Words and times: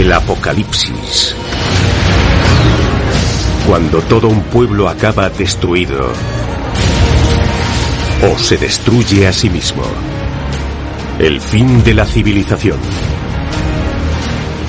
El 0.00 0.10
apocalipsis. 0.14 1.36
Cuando 3.66 4.00
todo 4.00 4.28
un 4.28 4.40
pueblo 4.44 4.88
acaba 4.88 5.28
destruido 5.28 6.10
o 8.22 8.38
se 8.38 8.56
destruye 8.56 9.26
a 9.26 9.32
sí 9.34 9.50
mismo. 9.50 9.82
El 11.18 11.38
fin 11.38 11.84
de 11.84 11.92
la 11.92 12.06
civilización. 12.06 12.78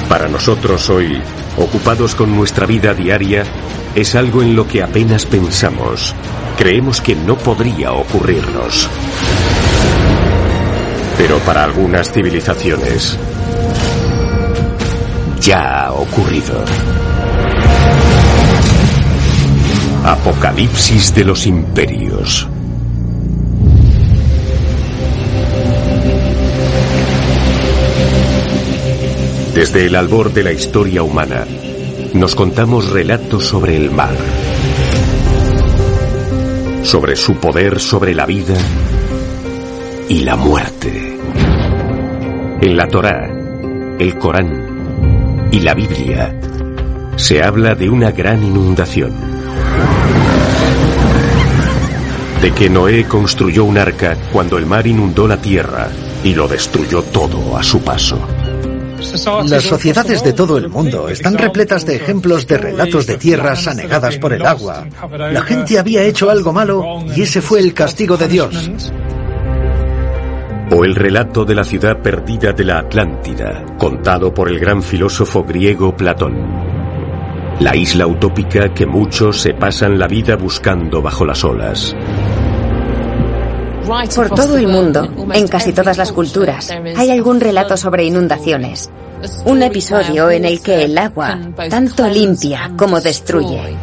Para 0.09 0.28
nosotros 0.28 0.89
hoy, 0.89 1.21
ocupados 1.55 2.13
con 2.13 2.36
nuestra 2.36 2.66
vida 2.66 2.93
diaria, 2.93 3.45
es 3.95 4.16
algo 4.16 4.41
en 4.41 4.54
lo 4.54 4.68
que 4.68 4.84
apenas 4.84 5.25
pensamos. 5.25 6.13
Creemos 6.57 7.00
que 7.00 7.16
no 7.16 7.38
podría 7.38 7.93
ocurrirnos. 7.93 8.89
Pero 11.18 11.39
para 11.39 11.63
algunas 11.63 12.11
civilizaciones 12.11 13.18
ya 15.41 15.86
ha 15.86 15.93
ocurrido. 15.93 16.63
Apocalipsis 20.05 21.15
de 21.15 21.25
los 21.25 21.47
imperios. 21.47 22.47
Desde 29.55 29.86
el 29.87 29.95
albor 29.95 30.31
de 30.31 30.43
la 30.43 30.51
historia 30.51 31.01
humana, 31.04 31.45
nos 32.14 32.36
contamos 32.36 32.92
relatos 32.92 33.45
sobre 33.45 33.75
el 33.75 33.89
mar, 33.92 34.16
sobre 36.83 37.16
su 37.16 37.36
poder 37.36 37.80
sobre 37.80 38.14
la 38.14 38.25
vida 38.25 38.55
y 40.08 40.22
la 40.22 40.36
muerte. 40.36 41.17
En 42.61 42.78
la 42.78 42.88
Torá, 42.88 43.28
el 44.00 44.17
Corán 44.17 44.70
y 45.52 45.60
la 45.60 45.74
Biblia 45.74 46.34
se 47.18 47.44
habla 47.44 47.76
de 47.76 47.90
una 47.90 48.12
gran 48.12 48.44
inundación. 48.44 49.14
De 52.42 52.52
que 52.52 52.70
Noé 52.70 53.06
construyó 53.06 53.66
un 53.66 53.78
arca 53.78 54.18
cuando 54.32 54.58
el 54.58 54.66
mar 54.66 54.88
inundó 54.88 55.28
la 55.28 55.38
tierra 55.38 55.90
y 56.24 56.34
lo 56.34 56.48
destruyó 56.48 57.04
todo 57.04 57.58
a 57.58 57.64
su 57.64 57.82
paso. 57.82 58.20
Las 59.46 59.64
sociedades 59.64 60.24
de 60.24 60.34
todo 60.34 60.58
el 60.58 60.70
mundo 60.70 61.10
están 61.10 61.38
repletas 61.38 61.86
de 61.86 61.96
ejemplos 61.96 62.48
de 62.48 62.58
relatos 62.58 63.06
de 63.06 63.18
tierras 63.18 63.68
anegadas 63.68 64.18
por 64.18 64.34
el 64.34 64.46
agua. 64.46 64.88
La 65.32 65.42
gente 65.42 65.78
había 65.78 66.04
hecho 66.04 66.30
algo 66.30 66.54
malo 66.54 67.04
y 67.16 67.24
ese 67.24 67.42
fue 67.42 67.60
el 67.60 67.74
castigo 67.74 68.16
de 68.16 68.28
Dios. 68.28 68.72
O 70.73 70.86
el 70.86 70.95
relato 70.95 71.44
de 71.44 71.53
la 71.53 71.66
ciudad 71.66 72.02
perdida 72.02 72.53
de 72.53 72.64
la 72.64 72.80
Atlántida, 72.80 73.66
contado 73.77 74.33
por 74.33 74.47
el 74.47 74.58
gran 74.58 74.81
filósofo 74.81 75.44
griego 75.44 75.94
Platón. 75.94 76.33
La 77.59 77.75
isla 77.75 78.08
utópica 78.08 78.73
que 78.73 78.86
muchos 78.86 79.42
se 79.42 79.53
pasan 79.53 79.99
la 79.99 80.08
vida 80.08 80.38
buscando 80.38 81.02
bajo 81.02 81.25
las 81.25 81.44
olas. 81.44 81.94
Por 84.16 84.30
todo 84.30 84.58
el 84.58 84.69
mundo, 84.69 85.09
en 85.33 85.47
casi 85.49 85.73
todas 85.73 85.97
las 85.97 86.14
culturas, 86.14 86.72
hay 86.95 87.09
algún 87.09 87.42
relato 87.42 87.75
sobre 87.75 88.05
inundaciones. 88.05 88.89
Un 89.44 89.64
episodio 89.64 90.31
en 90.31 90.45
el 90.45 90.61
que 90.61 90.86
el 90.86 90.97
agua 90.97 91.38
tanto 91.69 92.08
limpia 92.08 92.72
como 92.77 93.02
destruye. 93.02 93.75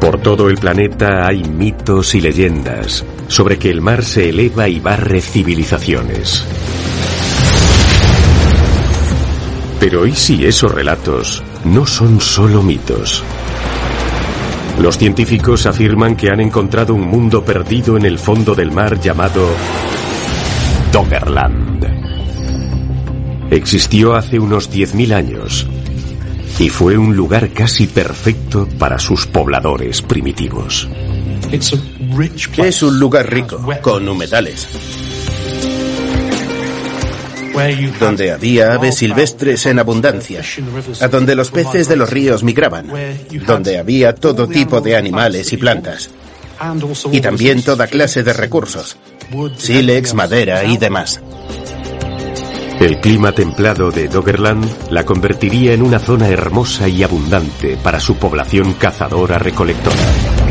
Por 0.00 0.18
todo 0.22 0.48
el 0.48 0.56
planeta 0.56 1.26
hay 1.26 1.44
mitos 1.44 2.14
y 2.14 2.22
leyendas 2.22 3.04
sobre 3.28 3.58
que 3.58 3.70
el 3.70 3.80
mar 3.80 4.04
se 4.04 4.28
eleva 4.28 4.68
y 4.68 4.80
barre 4.80 5.20
civilizaciones. 5.20 6.44
Pero 9.80 10.06
¿y 10.06 10.14
si 10.14 10.44
esos 10.44 10.72
relatos 10.72 11.42
no 11.64 11.86
son 11.86 12.20
solo 12.20 12.62
mitos? 12.62 13.24
Los 14.78 14.96
científicos 14.96 15.66
afirman 15.66 16.16
que 16.16 16.30
han 16.30 16.40
encontrado 16.40 16.94
un 16.94 17.02
mundo 17.02 17.44
perdido 17.44 17.96
en 17.96 18.04
el 18.04 18.18
fondo 18.18 18.54
del 18.54 18.72
mar 18.72 19.00
llamado 19.00 19.46
Doggerland. 20.92 21.84
Existió 23.50 24.14
hace 24.14 24.38
unos 24.38 24.70
10.000 24.70 25.12
años 25.12 25.66
y 26.58 26.68
fue 26.68 26.96
un 26.96 27.16
lugar 27.16 27.50
casi 27.50 27.86
perfecto 27.86 28.68
para 28.78 28.98
sus 28.98 29.26
pobladores 29.26 30.00
primitivos. 30.00 30.88
Es 31.52 32.82
un 32.82 32.98
lugar 32.98 33.30
rico, 33.30 33.62
con 33.82 34.08
humedales. 34.08 34.66
Donde 38.00 38.32
había 38.32 38.74
aves 38.74 38.96
silvestres 38.96 39.66
en 39.66 39.78
abundancia, 39.78 40.42
a 41.00 41.08
donde 41.08 41.34
los 41.34 41.50
peces 41.50 41.88
de 41.88 41.96
los 41.96 42.08
ríos 42.08 42.42
migraban, 42.42 42.90
donde 43.46 43.78
había 43.78 44.14
todo 44.14 44.48
tipo 44.48 44.80
de 44.80 44.96
animales 44.96 45.52
y 45.52 45.58
plantas, 45.58 46.10
y 47.10 47.20
también 47.20 47.62
toda 47.62 47.86
clase 47.86 48.22
de 48.22 48.32
recursos, 48.32 48.96
sílex, 49.58 50.14
madera 50.14 50.64
y 50.64 50.78
demás. 50.78 51.20
El 52.80 52.98
clima 53.00 53.32
templado 53.32 53.92
de 53.92 54.08
Doggerland 54.08 54.90
la 54.90 55.04
convertiría 55.04 55.74
en 55.74 55.82
una 55.82 55.98
zona 55.98 56.28
hermosa 56.28 56.88
y 56.88 57.02
abundante 57.02 57.76
para 57.76 58.00
su 58.00 58.16
población 58.16 58.72
cazadora-recolectora. 58.72 60.41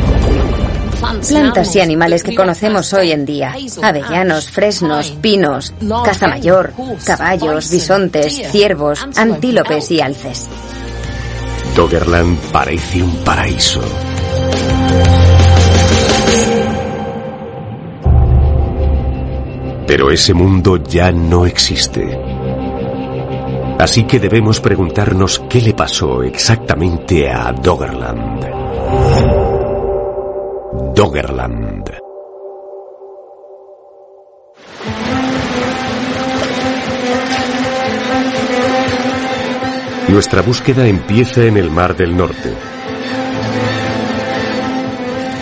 Plantas 1.01 1.75
y 1.75 1.79
animales 1.79 2.23
que 2.23 2.35
conocemos 2.35 2.93
hoy 2.93 3.11
en 3.11 3.25
día. 3.25 3.55
Avellanos, 3.81 4.51
fresnos, 4.51 5.11
pinos, 5.19 5.73
caza 6.05 6.27
mayor, 6.27 6.73
caballos, 7.03 7.71
bisontes, 7.71 8.51
ciervos, 8.51 8.99
antílopes 9.17 9.89
y 9.91 9.99
alces. 9.99 10.47
Doggerland 11.75 12.37
parece 12.51 13.01
un 13.01 13.15
paraíso. 13.23 13.81
Pero 19.87 20.11
ese 20.11 20.33
mundo 20.33 20.77
ya 20.77 21.11
no 21.11 21.45
existe. 21.45 22.19
Así 23.79 24.03
que 24.03 24.19
debemos 24.19 24.61
preguntarnos 24.61 25.39
qué 25.49 25.59
le 25.61 25.73
pasó 25.73 26.21
exactamente 26.21 27.29
a 27.31 27.51
Doggerland. 27.51 28.30
Doggerland. 30.95 31.89
Nuestra 40.09 40.41
búsqueda 40.41 40.87
empieza 40.87 41.45
en 41.45 41.57
el 41.57 41.71
Mar 41.71 41.95
del 41.95 42.15
Norte. 42.15 42.53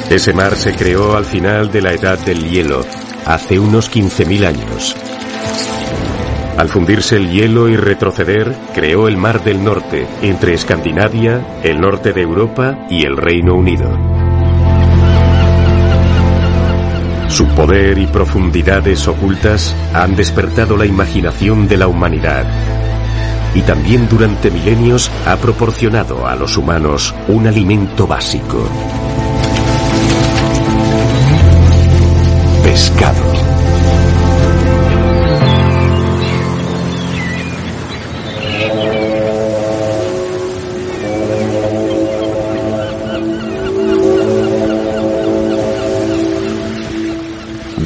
Ese 0.09 0.33
mar 0.33 0.55
se 0.55 0.75
creó 0.75 1.15
al 1.15 1.25
final 1.25 1.71
de 1.71 1.81
la 1.81 1.93
Edad 1.93 2.19
del 2.19 2.49
Hielo, 2.49 2.85
hace 3.25 3.59
unos 3.59 3.91
15.000 3.91 4.45
años. 4.45 4.95
Al 6.57 6.67
fundirse 6.67 7.15
el 7.15 7.31
hielo 7.31 7.69
y 7.69 7.77
retroceder, 7.77 8.53
creó 8.75 9.07
el 9.07 9.17
Mar 9.17 9.43
del 9.43 9.63
Norte, 9.63 10.05
entre 10.21 10.53
Escandinavia, 10.53 11.61
el 11.63 11.79
norte 11.79 12.11
de 12.11 12.21
Europa 12.21 12.85
y 12.89 13.05
el 13.05 13.15
Reino 13.15 13.55
Unido. 13.55 14.18
Su 17.29 17.47
poder 17.49 17.97
y 17.97 18.07
profundidades 18.07 19.07
ocultas 19.07 19.75
han 19.93 20.15
despertado 20.15 20.75
la 20.75 20.85
imaginación 20.85 21.67
de 21.67 21.77
la 21.77 21.87
humanidad 21.87 22.45
y 23.53 23.61
también 23.61 24.07
durante 24.09 24.51
milenios 24.51 25.11
ha 25.25 25.37
proporcionado 25.37 26.27
a 26.27 26.35
los 26.35 26.57
humanos 26.57 27.15
un 27.27 27.47
alimento 27.47 28.05
básico. 28.05 28.67
Pescado. 32.63 33.18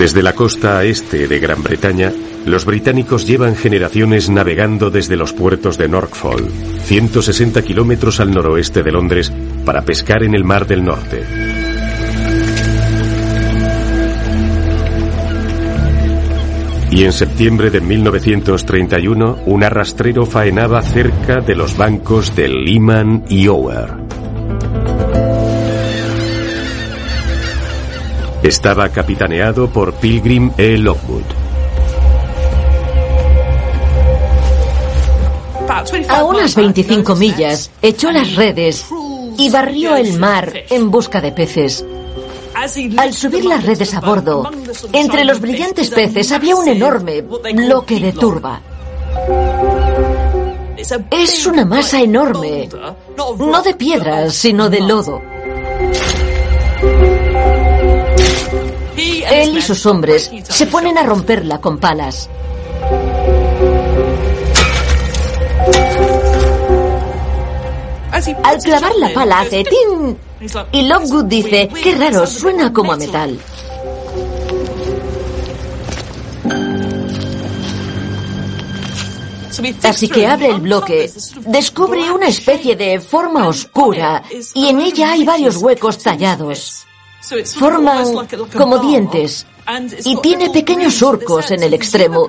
Desde 0.04 0.22
la 0.22 0.34
costa 0.34 0.84
este 0.84 1.30
de 1.30 1.40
Gran 1.40 1.64
Bretaña, 1.64 2.12
los 2.46 2.66
británicos 2.66 3.26
llevan 3.26 3.56
generaciones 3.56 4.30
navegando 4.30 4.90
desde 4.90 5.16
los 5.16 5.32
puertos 5.32 5.78
de 5.78 5.88
Norfolk, 5.88 6.46
160 6.84 7.62
kilómetros 7.62 8.20
al 8.20 8.32
noroeste 8.32 8.84
de 8.84 8.92
Londres, 8.92 9.32
para 9.64 9.84
pescar 9.84 10.24
en 10.24 10.36
el 10.36 10.44
Mar 10.44 10.68
del 10.68 10.84
Norte. 10.84 11.24
Y 16.92 17.06
en 17.06 17.14
septiembre 17.14 17.70
de 17.70 17.80
1931, 17.80 19.44
un 19.46 19.64
arrastrero 19.64 20.26
faenaba 20.26 20.82
cerca 20.82 21.40
de 21.40 21.56
los 21.56 21.78
bancos 21.78 22.36
de 22.36 22.50
Lehman 22.50 23.24
y 23.30 23.48
Ower. 23.48 24.03
Estaba 28.44 28.90
capitaneado 28.90 29.70
por 29.70 29.94
Pilgrim 29.94 30.52
E. 30.58 30.78
Lockwood. 30.78 31.24
A 36.10 36.24
unas 36.26 36.54
25 36.54 37.16
millas, 37.16 37.72
echó 37.82 38.12
las 38.12 38.36
redes 38.36 38.86
y 39.38 39.50
barrió 39.50 39.96
el 39.96 40.20
mar 40.20 40.52
en 40.70 40.92
busca 40.92 41.22
de 41.22 41.32
peces. 41.32 41.86
Al 42.98 43.14
subir 43.14 43.46
las 43.46 43.64
redes 43.64 43.94
a 43.94 44.02
bordo, 44.02 44.52
entre 44.92 45.24
los 45.24 45.40
brillantes 45.40 45.90
peces 45.90 46.34
había 46.34 46.58
un 46.58 46.68
enorme 46.68 47.22
bloque 47.22 47.98
de 48.02 48.12
turba. 48.12 48.62
Es 51.10 51.46
una 51.48 51.64
masa 51.64 52.02
enorme, 52.02 52.68
no 53.40 53.62
de 53.62 53.74
piedras, 53.74 54.34
sino 54.34 54.70
de 54.70 54.82
lodo. 54.82 55.22
Él 58.98 59.58
y 59.58 59.62
sus 59.62 59.86
hombres 59.86 60.32
se 60.44 60.68
ponen 60.68 60.98
a 60.98 61.04
romperla 61.04 61.60
con 61.60 61.78
palas. 61.80 62.30
Al 68.44 68.58
clavar 68.60 68.96
la 68.96 69.14
pala 69.14 69.42
hace 69.42 69.64
¡tin! 69.64 70.18
Y 70.72 70.84
Lovegood 70.84 71.26
dice, 71.26 71.70
qué 71.82 71.96
raro, 71.96 72.26
suena 72.28 72.72
como 72.72 72.94
a 72.94 72.98
metal. 72.98 73.40
Así 79.84 80.08
que 80.08 80.28
abre 80.28 80.48
el 80.48 80.62
bloque, 80.62 81.12
descubre 81.46 82.12
una 82.12 82.28
especie 82.28 82.76
de 82.76 83.00
forma 83.00 83.48
oscura 83.48 84.24
y 84.54 84.68
en 84.68 84.82
ella 84.82 85.12
hay 85.12 85.24
varios 85.24 85.58
huecos 85.58 86.00
tallados. 86.00 86.86
Forman 87.56 88.28
como 88.58 88.80
dientes 88.80 89.46
y 90.04 90.18
tiene 90.18 90.50
pequeños 90.50 90.96
surcos 90.96 91.52
en 91.52 91.64
el 91.64 91.74
extremo, 91.74 92.28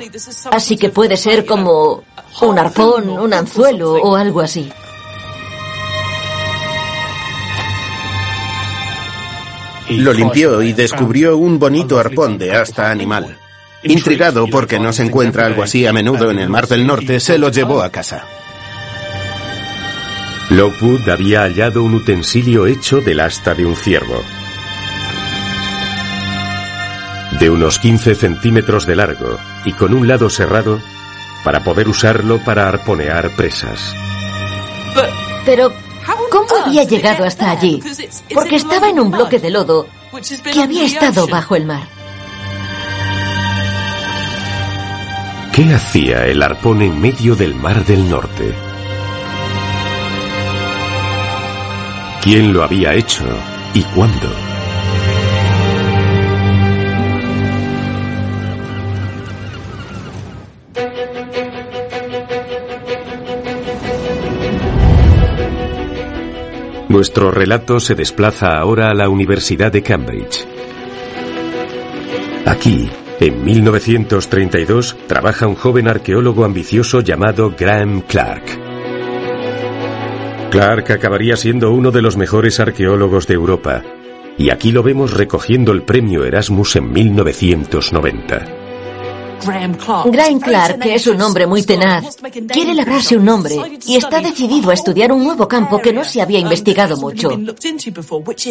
así 0.51 0.77
que 0.77 0.91
puede 0.91 1.17
ser 1.17 1.45
como 1.45 2.05
un 2.43 2.59
arpón, 2.59 3.11
un 3.11 3.33
anzuelo 3.33 3.95
o 3.95 4.15
algo 4.15 4.41
así. 4.41 4.71
Lo 9.91 10.13
limpió 10.13 10.63
y 10.63 10.73
descubrió 10.73 11.37
un 11.37 11.59
bonito 11.59 11.99
arpón 11.99 12.39
de 12.39 12.53
asta 12.53 12.91
animal. 12.91 13.37
Intrigado 13.83 14.47
porque 14.47 14.79
no 14.79 14.93
se 14.93 15.03
encuentra 15.03 15.45
algo 15.45 15.63
así 15.63 15.87
a 15.87 15.93
menudo 15.93 16.31
en 16.31 16.39
el 16.39 16.49
Mar 16.49 16.67
del 16.69 16.87
Norte, 16.87 17.21
se 17.21 17.37
lo 17.37 17.51
llevó 17.51 17.83
a 17.83 17.91
casa. 17.91 18.25
Lockwood 20.51 21.09
había 21.09 21.43
hallado 21.43 21.83
un 21.83 21.95
utensilio 21.95 22.67
hecho 22.67 23.01
del 23.01 23.21
asta 23.21 23.55
de 23.55 23.67
un 23.67 23.77
ciervo. 23.77 24.23
De 27.45 27.51
unos 27.51 27.79
15 27.79 28.15
centímetros 28.15 28.87
de 28.87 28.97
largo 28.97 29.37
y 29.67 29.73
con 29.75 29.93
un 29.93 30.09
lado 30.09 30.31
cerrado 30.31 30.81
para 31.45 31.63
poder 31.63 31.91
usarlo 31.91 32.43
para 32.43 32.67
arponear 32.67 33.37
presas. 33.37 33.95
Pero, 35.45 35.71
¿cómo 36.31 36.49
había 36.65 36.85
llegado 36.85 37.23
hasta 37.23 37.51
allí? 37.51 37.83
Porque 38.33 38.57
estaba 38.57 38.89
en 38.89 38.99
un 38.99 39.11
bloque 39.11 39.39
de 39.39 39.51
lodo 39.51 39.87
que 40.51 40.63
había 40.63 40.87
estado 40.87 41.27
bajo 41.27 41.55
el 41.55 41.67
mar. 41.67 41.83
¿Qué 45.53 45.75
hacía 45.75 46.25
el 46.25 46.43
arpón 46.43 46.81
en 46.81 46.99
medio 46.99 47.37
del 47.37 47.55
Mar 47.55 47.85
del 47.85 48.09
Norte? 48.09 48.55
¿Quién 52.23 52.55
lo 52.55 52.63
había 52.63 52.95
hecho 52.95 53.27
y 53.75 53.83
cuándo? 53.83 54.54
Nuestro 66.89 67.31
relato 67.31 67.81
se 67.81 67.95
desplaza 67.95 68.59
ahora 68.59 68.91
a 68.91 68.95
la 68.95 69.09
Universidad 69.09 69.73
de 69.73 69.83
Cambridge. 69.83 70.47
Aquí, 72.47 72.91
en 73.21 73.43
1932 73.43 74.97
trabaja 75.07 75.47
un 75.47 75.55
joven 75.55 75.89
arqueólogo 75.89 76.45
ambicioso 76.45 77.01
llamado 77.01 77.55
Graham 77.59 78.03
Clark. 78.03 78.45
Clark 80.51 80.91
acabaría 80.93 81.37
siendo 81.37 81.73
uno 81.73 81.91
de 81.91 82.03
los 82.03 82.17
mejores 82.17 82.61
arqueólogos 82.61 83.27
de 83.27 83.35
Europa, 83.35 83.83
y 84.37 84.51
aquí 84.51 84.71
lo 84.71 84.83
vemos 84.83 85.15
recogiendo 85.15 85.73
el 85.73 85.83
premio 85.83 86.25
Erasmus 86.25 86.77
en 86.77 86.93
1990. 86.93 88.64
Graham 89.45 90.41
Clark, 90.41 90.81
que 90.81 90.95
es 90.95 91.07
un 91.07 91.21
hombre 91.21 91.47
muy 91.47 91.63
tenaz, 91.63 92.17
quiere 92.53 92.75
labrarse 92.75 93.17
un 93.17 93.25
nombre 93.25 93.57
y 93.87 93.97
está 93.97 94.21
decidido 94.21 94.71
a 94.71 94.75
estudiar 94.75 95.13
un 95.13 95.25
nuevo 95.25 95.49
campo 95.49 95.79
que 95.79 95.93
no 95.93 96.05
se 96.05 96.23
había 96.23 96.39
investigado 96.39 96.97
mucho. 96.97 97.31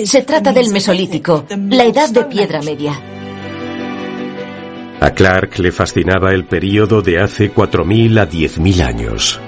Se 0.06 0.22
trata 0.24 0.52
del 0.52 0.70
Mesolítico, 0.70 1.46
la 1.70 1.86
edad 1.86 2.10
de 2.10 2.24
piedra 2.26 2.62
media. 2.62 3.00
A 5.00 5.12
Clark 5.12 5.60
le 5.60 5.72
fascinaba 5.72 6.32
el 6.32 6.46
período 6.46 7.02
de 7.02 7.20
hace 7.20 7.54
4.000 7.54 8.22
a 8.22 8.30
10.000 8.30 8.82
años. 8.82 9.40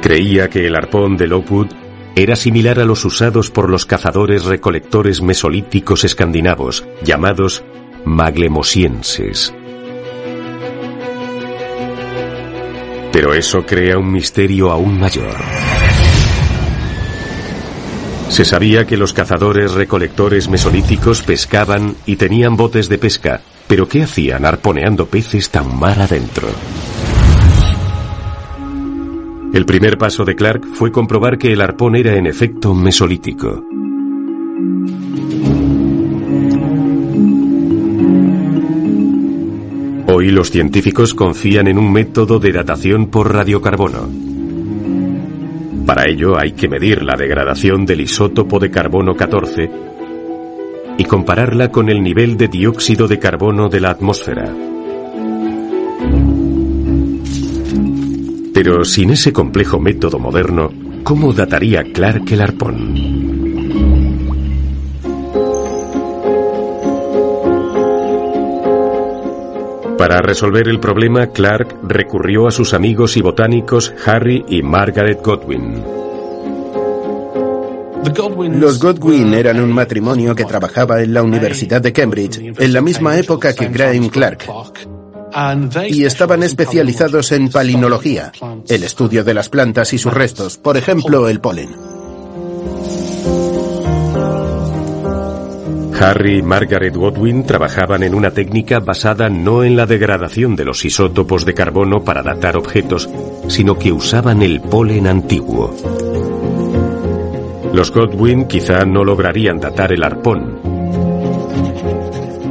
Creía 0.00 0.48
que 0.48 0.66
el 0.66 0.74
arpón 0.74 1.16
de 1.16 1.26
Lockwood 1.26 1.68
era 2.16 2.36
similar 2.36 2.78
a 2.78 2.84
los 2.84 3.04
usados 3.04 3.50
por 3.50 3.68
los 3.68 3.86
cazadores 3.86 4.44
recolectores 4.44 5.20
mesolíticos 5.20 6.04
escandinavos, 6.04 6.84
llamados 7.02 7.64
maglemosienses. 8.04 9.54
Pero 13.12 13.34
eso 13.34 13.64
crea 13.64 13.98
un 13.98 14.10
misterio 14.10 14.70
aún 14.70 14.98
mayor. 14.98 15.36
Se 18.28 18.44
sabía 18.44 18.86
que 18.86 18.96
los 18.96 19.12
cazadores 19.12 19.72
recolectores 19.72 20.48
mesolíticos 20.48 21.22
pescaban 21.22 21.94
y 22.06 22.16
tenían 22.16 22.56
botes 22.56 22.88
de 22.88 22.98
pesca, 22.98 23.42
pero 23.68 23.86
¿qué 23.86 24.02
hacían 24.02 24.44
arponeando 24.44 25.06
peces 25.06 25.50
tan 25.50 25.78
mar 25.78 26.00
adentro? 26.00 26.48
El 29.52 29.64
primer 29.66 29.98
paso 29.98 30.24
de 30.24 30.34
Clark 30.34 30.64
fue 30.74 30.90
comprobar 30.90 31.38
que 31.38 31.52
el 31.52 31.60
arpón 31.60 31.94
era 31.94 32.16
en 32.16 32.26
efecto 32.26 32.74
mesolítico. 32.74 33.62
Hoy 40.06 40.30
los 40.30 40.50
científicos 40.50 41.14
confían 41.14 41.66
en 41.66 41.78
un 41.78 41.90
método 41.90 42.38
de 42.38 42.52
datación 42.52 43.06
por 43.06 43.32
radiocarbono. 43.32 44.08
Para 45.86 46.08
ello 46.08 46.38
hay 46.38 46.52
que 46.52 46.68
medir 46.68 47.02
la 47.02 47.16
degradación 47.16 47.86
del 47.86 48.02
isótopo 48.02 48.58
de 48.58 48.70
carbono 48.70 49.16
14 49.16 49.70
y 50.98 51.04
compararla 51.04 51.70
con 51.70 51.88
el 51.88 52.02
nivel 52.02 52.36
de 52.36 52.48
dióxido 52.48 53.08
de 53.08 53.18
carbono 53.18 53.68
de 53.68 53.80
la 53.80 53.90
atmósfera. 53.90 54.54
Pero 58.52 58.84
sin 58.84 59.10
ese 59.10 59.32
complejo 59.32 59.80
método 59.80 60.18
moderno, 60.18 60.70
¿cómo 61.02 61.32
dataría 61.32 61.82
Clark 61.82 62.30
el 62.30 62.42
arpón? 62.42 63.43
Para 69.98 70.20
resolver 70.20 70.68
el 70.68 70.80
problema, 70.80 71.28
Clark 71.28 71.76
recurrió 71.82 72.48
a 72.48 72.50
sus 72.50 72.74
amigos 72.74 73.16
y 73.16 73.22
botánicos 73.22 73.92
Harry 74.04 74.44
y 74.48 74.62
Margaret 74.62 75.20
Godwin. 75.22 75.82
Los 78.60 78.80
Godwin 78.80 79.32
eran 79.34 79.60
un 79.60 79.72
matrimonio 79.72 80.34
que 80.34 80.44
trabajaba 80.44 81.00
en 81.00 81.14
la 81.14 81.22
Universidad 81.22 81.80
de 81.80 81.92
Cambridge 81.92 82.38
en 82.38 82.72
la 82.72 82.80
misma 82.80 83.16
época 83.16 83.54
que 83.54 83.68
Graham 83.68 84.08
Clark 84.08 84.46
y 85.88 86.04
estaban 86.04 86.42
especializados 86.42 87.32
en 87.32 87.48
palinología, 87.48 88.32
el 88.68 88.84
estudio 88.84 89.24
de 89.24 89.34
las 89.34 89.48
plantas 89.48 89.92
y 89.92 89.98
sus 89.98 90.12
restos, 90.12 90.58
por 90.58 90.76
ejemplo, 90.76 91.28
el 91.28 91.40
polen. 91.40 91.93
Harry 96.00 96.38
y 96.38 96.42
Margaret 96.42 96.94
Godwin 96.94 97.44
trabajaban 97.44 98.02
en 98.02 98.14
una 98.14 98.30
técnica 98.30 98.80
basada 98.80 99.28
no 99.28 99.62
en 99.64 99.76
la 99.76 99.86
degradación 99.86 100.56
de 100.56 100.64
los 100.64 100.84
isótopos 100.84 101.44
de 101.44 101.54
carbono 101.54 102.02
para 102.02 102.22
datar 102.22 102.56
objetos, 102.56 103.08
sino 103.48 103.78
que 103.78 103.92
usaban 103.92 104.42
el 104.42 104.60
polen 104.60 105.06
antiguo. 105.06 105.74
Los 107.72 107.90
Godwin 107.90 108.46
quizá 108.46 108.84
no 108.84 109.04
lograrían 109.04 109.58
datar 109.58 109.92
el 109.92 110.02
arpón, 110.02 110.60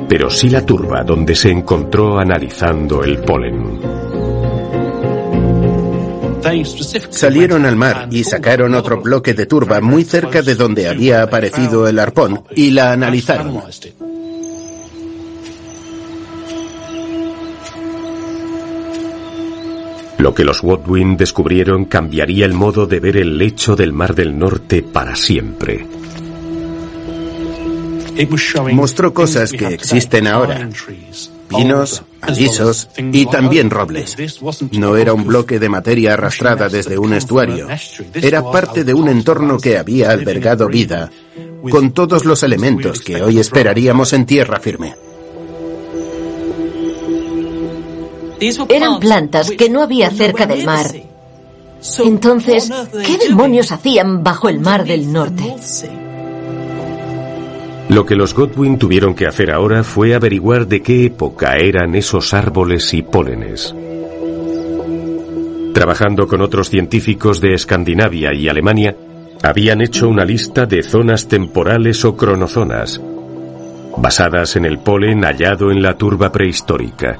pero 0.07 0.29
sí 0.29 0.49
la 0.49 0.65
turba 0.65 1.03
donde 1.03 1.35
se 1.35 1.49
encontró 1.49 2.19
analizando 2.19 3.03
el 3.03 3.19
polen. 3.19 3.92
Salieron 7.09 7.65
al 7.65 7.75
mar 7.75 8.07
y 8.11 8.23
sacaron 8.23 8.73
otro 8.75 9.01
bloque 9.01 9.33
de 9.33 9.45
turba 9.45 9.81
muy 9.81 10.03
cerca 10.03 10.41
de 10.41 10.55
donde 10.55 10.87
había 10.87 11.23
aparecido 11.23 11.87
el 11.87 11.99
arpón 11.99 12.43
y 12.55 12.71
la 12.71 12.91
analizaron. 12.91 13.61
Lo 20.17 20.33
que 20.33 20.45
los 20.45 20.61
Godwin 20.61 21.17
descubrieron 21.17 21.85
cambiaría 21.85 22.45
el 22.45 22.53
modo 22.53 22.85
de 22.85 22.99
ver 22.99 23.17
el 23.17 23.37
lecho 23.37 23.75
del 23.75 23.91
Mar 23.91 24.15
del 24.15 24.37
Norte 24.37 24.81
para 24.81 25.15
siempre. 25.15 25.85
Mostró 28.71 29.13
cosas 29.13 29.51
que 29.51 29.67
existen 29.67 30.27
ahora. 30.27 30.69
Pinos, 31.55 32.03
alisos 32.21 32.89
y 32.97 33.25
también 33.25 33.69
robles. 33.69 34.15
No 34.71 34.97
era 34.97 35.13
un 35.13 35.25
bloque 35.25 35.59
de 35.59 35.69
materia 35.69 36.13
arrastrada 36.13 36.69
desde 36.69 36.97
un 36.97 37.13
estuario. 37.13 37.67
Era 38.13 38.49
parte 38.51 38.83
de 38.83 38.93
un 38.93 39.07
entorno 39.09 39.57
que 39.57 39.77
había 39.77 40.11
albergado 40.11 40.67
vida, 40.67 41.11
con 41.69 41.91
todos 41.91 42.25
los 42.25 42.43
elementos 42.43 42.99
que 42.99 43.21
hoy 43.21 43.39
esperaríamos 43.39 44.13
en 44.13 44.25
tierra 44.25 44.59
firme. 44.59 44.95
Eran 48.69 48.99
plantas 48.99 49.51
que 49.51 49.69
no 49.69 49.81
había 49.81 50.09
cerca 50.09 50.45
del 50.45 50.65
mar. 50.65 50.87
Entonces, 52.03 52.69
¿qué 53.05 53.17
demonios 53.17 53.71
hacían 53.71 54.23
bajo 54.23 54.49
el 54.49 54.59
mar 54.59 54.85
del 54.85 55.11
norte? 55.11 55.55
Lo 57.93 58.07
que 58.07 58.15
los 58.15 58.33
Godwin 58.33 58.79
tuvieron 58.79 59.13
que 59.13 59.27
hacer 59.27 59.51
ahora 59.51 59.83
fue 59.83 60.15
averiguar 60.15 60.65
de 60.65 60.81
qué 60.81 61.05
época 61.05 61.57
eran 61.57 61.93
esos 61.93 62.33
árboles 62.33 62.91
y 62.95 63.03
pólenes. 63.03 63.75
Trabajando 65.75 66.27
con 66.27 66.41
otros 66.41 66.71
científicos 66.71 67.39
de 67.39 67.53
Escandinavia 67.53 68.33
y 68.33 68.49
Alemania, 68.49 68.97
habían 69.43 69.79
hecho 69.81 70.09
una 70.09 70.25
lista 70.25 70.65
de 70.65 70.81
zonas 70.81 71.27
temporales 71.27 72.03
o 72.03 72.17
cronozonas, 72.17 72.99
basadas 73.97 74.55
en 74.55 74.65
el 74.65 74.79
polen 74.79 75.21
hallado 75.21 75.69
en 75.69 75.83
la 75.83 75.95
turba 75.95 76.31
prehistórica. 76.31 77.19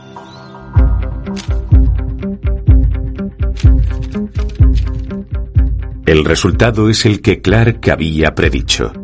El 6.08 6.26
resultado 6.26 6.90
es 6.90 7.06
el 7.06 7.22
que 7.22 7.42
Clark 7.42 7.92
había 7.92 8.34
predicho. 8.34 9.03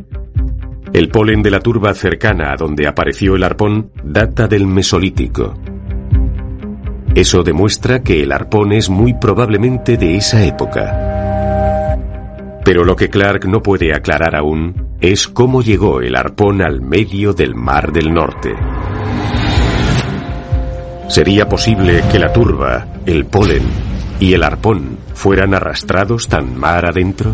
El 0.92 1.10
polen 1.10 1.44
de 1.44 1.52
la 1.52 1.60
turba 1.60 1.94
cercana 1.94 2.52
a 2.52 2.56
donde 2.56 2.88
apareció 2.88 3.36
el 3.36 3.44
arpón 3.44 3.92
data 4.04 4.48
del 4.48 4.66
Mesolítico. 4.66 5.54
Eso 7.14 7.44
demuestra 7.44 8.02
que 8.02 8.24
el 8.24 8.32
arpón 8.32 8.72
es 8.72 8.90
muy 8.90 9.14
probablemente 9.14 9.98
de 9.98 10.16
esa 10.16 10.44
época. 10.44 11.98
Pero 12.66 12.84
lo 12.84 12.96
que 12.96 13.10
Clark 13.10 13.46
no 13.46 13.62
puede 13.62 13.94
aclarar 13.94 14.36
aún 14.36 14.96
es 15.00 15.28
cómo 15.28 15.62
llegó 15.62 16.02
el 16.02 16.16
arpón 16.16 16.62
al 16.62 16.82
medio 16.82 17.34
del 17.34 17.56
Mar 17.56 17.92
del 17.92 18.14
Norte. 18.14 18.54
¿Sería 21.08 21.48
posible 21.48 22.04
que 22.12 22.20
la 22.20 22.32
turba, 22.32 22.86
el 23.06 23.26
polen 23.26 23.64
y 24.20 24.34
el 24.34 24.44
arpón 24.44 24.98
fueran 25.14 25.54
arrastrados 25.54 26.28
tan 26.28 26.58
mar 26.58 26.86
adentro? 26.86 27.34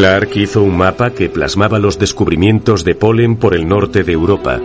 Clark 0.00 0.30
hizo 0.36 0.62
un 0.62 0.78
mapa 0.78 1.10
que 1.10 1.28
plasmaba 1.28 1.78
los 1.78 1.98
descubrimientos 1.98 2.84
de 2.84 2.94
polen 2.94 3.36
por 3.36 3.54
el 3.54 3.68
norte 3.68 4.02
de 4.02 4.12
Europa 4.12 4.58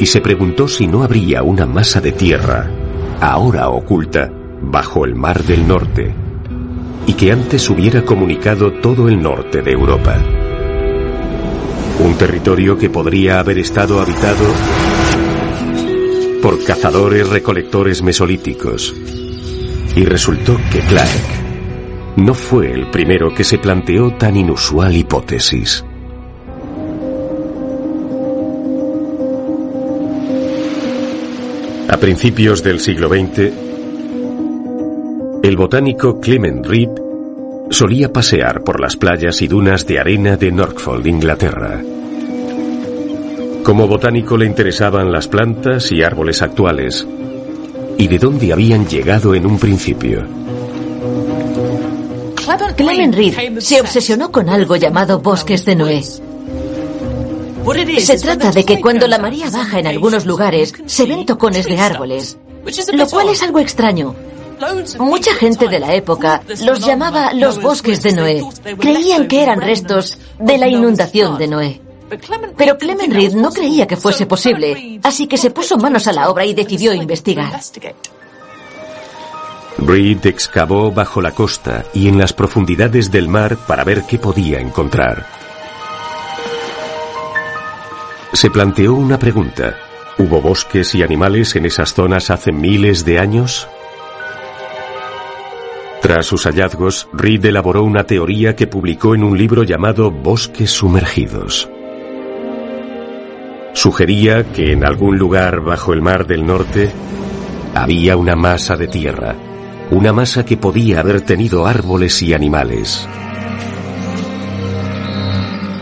y 0.00 0.06
se 0.06 0.22
preguntó 0.22 0.68
si 0.68 0.86
no 0.86 1.02
habría 1.02 1.42
una 1.42 1.66
masa 1.66 2.00
de 2.00 2.12
tierra, 2.12 2.70
ahora 3.20 3.68
oculta, 3.68 4.32
bajo 4.62 5.04
el 5.04 5.16
mar 5.16 5.44
del 5.44 5.68
norte, 5.68 6.14
y 7.06 7.12
que 7.12 7.30
antes 7.30 7.68
hubiera 7.68 8.06
comunicado 8.06 8.72
todo 8.80 9.06
el 9.06 9.20
norte 9.20 9.60
de 9.60 9.72
Europa. 9.72 10.16
Un 12.00 12.14
territorio 12.16 12.78
que 12.78 12.88
podría 12.88 13.40
haber 13.40 13.58
estado 13.58 14.00
habitado 14.00 14.46
por 16.40 16.64
cazadores 16.64 17.28
recolectores 17.28 18.00
mesolíticos. 18.00 18.94
Y 19.94 20.06
resultó 20.06 20.56
que 20.72 20.80
Clark 20.80 21.43
no 22.16 22.34
fue 22.34 22.70
el 22.70 22.90
primero 22.90 23.34
que 23.34 23.44
se 23.44 23.58
planteó 23.58 24.12
tan 24.12 24.36
inusual 24.36 24.94
hipótesis. 24.96 25.84
A 31.88 31.96
principios 31.96 32.62
del 32.62 32.80
siglo 32.80 33.08
XX, 33.08 33.52
el 35.42 35.56
botánico 35.56 36.20
Clement 36.20 36.66
Reed 36.66 36.88
solía 37.70 38.12
pasear 38.12 38.62
por 38.62 38.80
las 38.80 38.96
playas 38.96 39.42
y 39.42 39.48
dunas 39.48 39.86
de 39.86 39.98
arena 39.98 40.36
de 40.36 40.52
Norfolk, 40.52 41.06
Inglaterra. 41.06 41.80
Como 43.62 43.88
botánico 43.88 44.36
le 44.36 44.46
interesaban 44.46 45.10
las 45.10 45.26
plantas 45.26 45.90
y 45.90 46.02
árboles 46.02 46.42
actuales 46.42 47.06
y 47.96 48.08
de 48.08 48.18
dónde 48.18 48.52
habían 48.52 48.86
llegado 48.86 49.34
en 49.34 49.46
un 49.46 49.58
principio. 49.58 50.22
Clement 52.76 53.14
Reed 53.14 53.58
se 53.60 53.80
obsesionó 53.80 54.30
con 54.30 54.48
algo 54.48 54.76
llamado 54.76 55.18
bosques 55.20 55.64
de 55.64 55.76
Noé. 55.76 56.02
Se 58.00 58.18
trata 58.18 58.50
de 58.50 58.64
que 58.64 58.80
cuando 58.80 59.06
la 59.06 59.18
marea 59.18 59.48
baja 59.50 59.78
en 59.78 59.86
algunos 59.86 60.26
lugares 60.26 60.74
se 60.86 61.06
ven 61.06 61.24
tocones 61.24 61.66
de 61.66 61.78
árboles, 61.78 62.36
lo 62.92 63.06
cual 63.08 63.30
es 63.30 63.42
algo 63.42 63.58
extraño. 63.60 64.14
Mucha 64.98 65.34
gente 65.34 65.68
de 65.68 65.80
la 65.80 65.94
época 65.94 66.42
los 66.62 66.80
llamaba 66.80 67.32
los 67.32 67.60
bosques 67.60 68.02
de 68.02 68.12
Noé. 68.12 68.42
Creían 68.78 69.26
que 69.26 69.42
eran 69.42 69.60
restos 69.60 70.18
de 70.38 70.58
la 70.58 70.68
inundación 70.68 71.38
de 71.38 71.48
Noé. 71.48 71.80
Pero 72.56 72.78
Clement 72.78 73.12
Reed 73.12 73.32
no 73.32 73.50
creía 73.50 73.86
que 73.86 73.96
fuese 73.96 74.26
posible, 74.26 75.00
así 75.02 75.26
que 75.26 75.38
se 75.38 75.50
puso 75.50 75.78
manos 75.78 76.06
a 76.06 76.12
la 76.12 76.28
obra 76.28 76.44
y 76.44 76.54
decidió 76.54 76.92
investigar. 76.92 77.60
Reed 79.78 80.24
excavó 80.26 80.92
bajo 80.92 81.20
la 81.20 81.32
costa 81.32 81.84
y 81.92 82.08
en 82.08 82.18
las 82.18 82.32
profundidades 82.32 83.10
del 83.10 83.28
mar 83.28 83.56
para 83.66 83.84
ver 83.84 84.02
qué 84.08 84.18
podía 84.18 84.60
encontrar. 84.60 85.26
Se 88.32 88.50
planteó 88.50 88.94
una 88.94 89.18
pregunta. 89.18 89.76
¿Hubo 90.18 90.40
bosques 90.40 90.94
y 90.94 91.02
animales 91.02 91.56
en 91.56 91.66
esas 91.66 91.92
zonas 91.92 92.30
hace 92.30 92.52
miles 92.52 93.04
de 93.04 93.18
años? 93.18 93.68
Tras 96.00 96.26
sus 96.26 96.44
hallazgos, 96.44 97.08
Reed 97.12 97.44
elaboró 97.46 97.82
una 97.82 98.04
teoría 98.04 98.54
que 98.54 98.66
publicó 98.66 99.14
en 99.14 99.24
un 99.24 99.38
libro 99.38 99.62
llamado 99.62 100.10
Bosques 100.10 100.70
sumergidos. 100.70 101.68
Sugería 103.72 104.52
que 104.52 104.72
en 104.72 104.84
algún 104.84 105.18
lugar 105.18 105.60
bajo 105.60 105.92
el 105.92 106.02
mar 106.02 106.26
del 106.26 106.46
norte 106.46 106.92
había 107.74 108.16
una 108.16 108.36
masa 108.36 108.76
de 108.76 108.86
tierra, 108.86 109.34
una 109.94 110.12
masa 110.12 110.44
que 110.44 110.56
podía 110.56 111.00
haber 111.00 111.20
tenido 111.20 111.66
árboles 111.66 112.20
y 112.22 112.34
animales. 112.34 113.08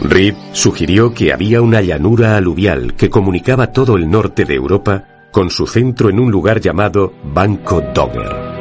Reed 0.03 0.35
sugirió 0.53 1.15
que 1.15 1.33
había 1.33 1.63
una 1.63 1.81
llanura 1.81 2.37
aluvial 2.37 2.95
que 2.95 3.09
comunicaba 3.09 3.73
todo 3.73 3.97
el 3.97 4.11
norte 4.11 4.45
de 4.45 4.55
Europa 4.55 5.05
con 5.31 5.49
su 5.49 5.67
centro 5.67 6.11
en 6.11 6.21
un 6.21 6.31
lugar 6.31 6.61
llamado 6.61 7.15
Banco 7.25 7.83
Dogger. 7.95 8.53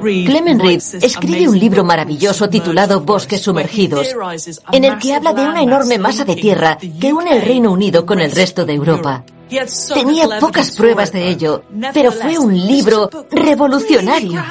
Clement 0.00 0.62
Reed 0.62 0.80
escribe 1.02 1.48
un 1.48 1.58
libro 1.58 1.84
maravilloso 1.84 2.48
titulado 2.48 3.02
Bosques 3.02 3.42
sumergidos, 3.42 4.08
en 4.72 4.84
el 4.84 4.96
que 4.96 5.12
habla 5.12 5.34
de 5.34 5.42
una 5.42 5.60
enorme 5.60 5.98
masa 5.98 6.24
de 6.24 6.36
tierra 6.36 6.78
que 6.78 7.12
une 7.12 7.36
el 7.36 7.42
Reino 7.42 7.70
Unido 7.70 8.06
con 8.06 8.20
el 8.20 8.30
resto 8.30 8.64
de 8.64 8.72
Europa. 8.72 9.24
Tenía 9.94 10.40
pocas 10.40 10.72
pruebas 10.72 11.12
de 11.12 11.28
ello, 11.28 11.62
pero 11.94 12.10
fue 12.10 12.38
un 12.38 12.54
libro 12.54 13.08
revolucionario. 13.30 14.42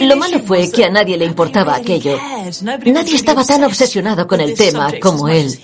Lo 0.00 0.16
malo 0.16 0.40
fue 0.40 0.70
que 0.70 0.84
a 0.84 0.90
nadie 0.90 1.16
le 1.16 1.24
importaba 1.24 1.76
aquello. 1.76 2.18
Nadie 2.62 3.14
estaba 3.14 3.44
tan 3.44 3.62
obsesionado 3.64 4.26
con 4.26 4.40
el 4.40 4.54
tema 4.54 4.92
como 5.00 5.28
él. 5.28 5.56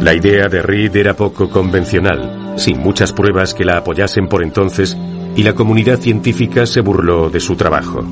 La 0.00 0.12
idea 0.12 0.48
de 0.48 0.60
Reed 0.60 0.96
era 0.96 1.14
poco 1.14 1.48
convencional, 1.48 2.54
sin 2.56 2.78
muchas 2.80 3.12
pruebas 3.12 3.54
que 3.54 3.64
la 3.64 3.78
apoyasen 3.78 4.28
por 4.28 4.42
entonces, 4.42 4.96
y 5.36 5.42
la 5.42 5.54
comunidad 5.54 5.98
científica 5.98 6.66
se 6.66 6.80
burló 6.80 7.30
de 7.30 7.40
su 7.40 7.56
trabajo. 7.56 8.04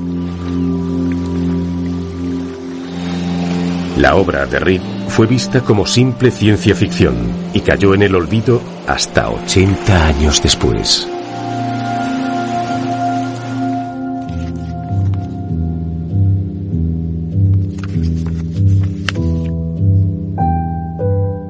La 3.97 4.15
obra 4.15 4.45
de 4.45 4.59
Reed 4.59 4.92
fue 5.07 5.27
vista 5.27 5.61
como 5.61 5.85
simple 5.85 6.31
ciencia 6.31 6.75
ficción 6.75 7.15
y 7.53 7.61
cayó 7.61 7.93
en 7.93 8.03
el 8.03 8.15
olvido 8.15 8.61
hasta 8.87 9.29
80 9.29 10.07
años 10.07 10.41
después. 10.41 11.07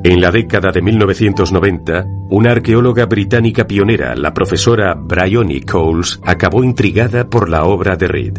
En 0.05 0.19
la 0.19 0.31
década 0.31 0.71
de 0.71 0.81
1990, 0.81 2.05
una 2.29 2.51
arqueóloga 2.51 3.05
británica 3.05 3.65
pionera, 3.65 4.15
la 4.15 4.33
profesora 4.33 4.95
Bryony 4.95 5.61
Coles, 5.61 6.19
acabó 6.25 6.61
intrigada 6.61 7.29
por 7.29 7.47
la 7.47 7.63
obra 7.63 7.95
de 7.95 8.07
Reed. 8.09 8.33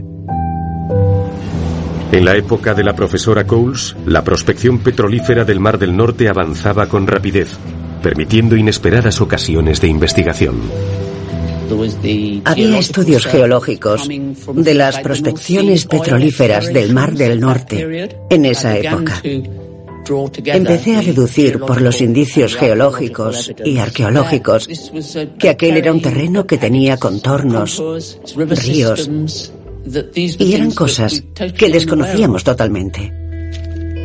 En 2.14 2.24
la 2.24 2.36
época 2.36 2.74
de 2.74 2.84
la 2.84 2.94
profesora 2.94 3.44
Coles, 3.44 3.96
la 4.06 4.22
prospección 4.22 4.78
petrolífera 4.78 5.44
del 5.44 5.58
Mar 5.58 5.80
del 5.80 5.96
Norte 5.96 6.28
avanzaba 6.28 6.88
con 6.88 7.08
rapidez, 7.08 7.58
permitiendo 8.04 8.54
inesperadas 8.54 9.20
ocasiones 9.20 9.80
de 9.80 9.88
investigación. 9.88 10.60
Había 12.44 12.78
estudios 12.78 13.26
geológicos 13.26 14.08
de 14.08 14.74
las 14.74 15.00
prospecciones 15.00 15.86
petrolíferas 15.86 16.72
del 16.72 16.94
Mar 16.94 17.14
del 17.14 17.40
Norte 17.40 18.08
en 18.30 18.44
esa 18.44 18.78
época. 18.78 19.20
Empecé 20.44 20.94
a 20.94 21.02
deducir 21.02 21.58
por 21.58 21.82
los 21.82 22.00
indicios 22.00 22.54
geológicos 22.54 23.52
y 23.64 23.78
arqueológicos 23.78 24.68
que 25.36 25.48
aquel 25.48 25.78
era 25.78 25.92
un 25.92 26.00
terreno 26.00 26.46
que 26.46 26.58
tenía 26.58 26.96
contornos, 26.96 27.82
ríos, 28.36 29.50
y 29.84 30.54
eran 30.54 30.70
cosas 30.72 31.24
que 31.56 31.68
desconocíamos 31.68 32.44
totalmente. 32.44 33.12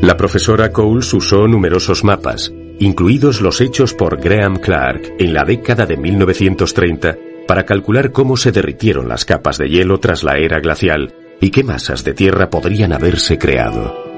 La 0.01 0.15
profesora 0.15 0.71
Coles 0.71 1.13
usó 1.13 1.47
numerosos 1.47 2.03
mapas, 2.03 2.53
incluidos 2.79 3.41
los 3.41 3.59
hechos 3.59 3.93
por 3.93 4.21
Graham 4.21 4.57
Clark 4.57 5.15
en 5.19 5.33
la 5.33 5.43
década 5.43 5.85
de 5.85 5.97
1930, 5.97 7.17
para 7.47 7.65
calcular 7.65 8.11
cómo 8.11 8.37
se 8.37 8.51
derritieron 8.51 9.09
las 9.09 9.25
capas 9.25 9.57
de 9.57 9.69
hielo 9.69 9.99
tras 9.99 10.23
la 10.23 10.37
era 10.37 10.59
glacial 10.59 11.13
y 11.41 11.49
qué 11.49 11.63
masas 11.63 12.03
de 12.03 12.13
tierra 12.13 12.49
podrían 12.49 12.93
haberse 12.93 13.37
creado. 13.37 14.09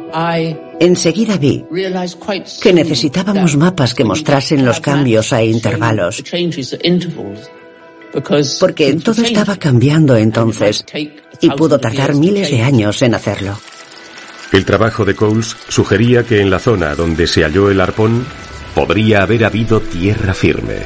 Enseguida 0.79 1.37
vi 1.37 1.63
que 2.61 2.73
necesitábamos 2.73 3.55
mapas 3.55 3.93
que 3.93 4.03
mostrasen 4.03 4.65
los 4.65 4.79
cambios 4.81 5.31
a 5.31 5.43
intervalos, 5.43 6.23
porque 8.59 8.93
todo 8.95 9.23
estaba 9.23 9.57
cambiando 9.57 10.15
entonces 10.15 10.85
y 11.39 11.49
pudo 11.51 11.79
tardar 11.79 12.15
miles 12.15 12.51
de 12.51 12.61
años 12.61 13.01
en 13.01 13.15
hacerlo. 13.15 13.59
El 14.51 14.65
trabajo 14.65 15.05
de 15.05 15.15
Coles 15.15 15.55
sugería 15.69 16.23
que 16.23 16.41
en 16.41 16.49
la 16.49 16.59
zona 16.59 16.93
donde 16.93 17.25
se 17.25 17.43
halló 17.43 17.71
el 17.71 17.79
arpón 17.79 18.25
podría 18.75 19.23
haber 19.23 19.45
habido 19.45 19.79
tierra 19.79 20.33
firme. 20.33 20.79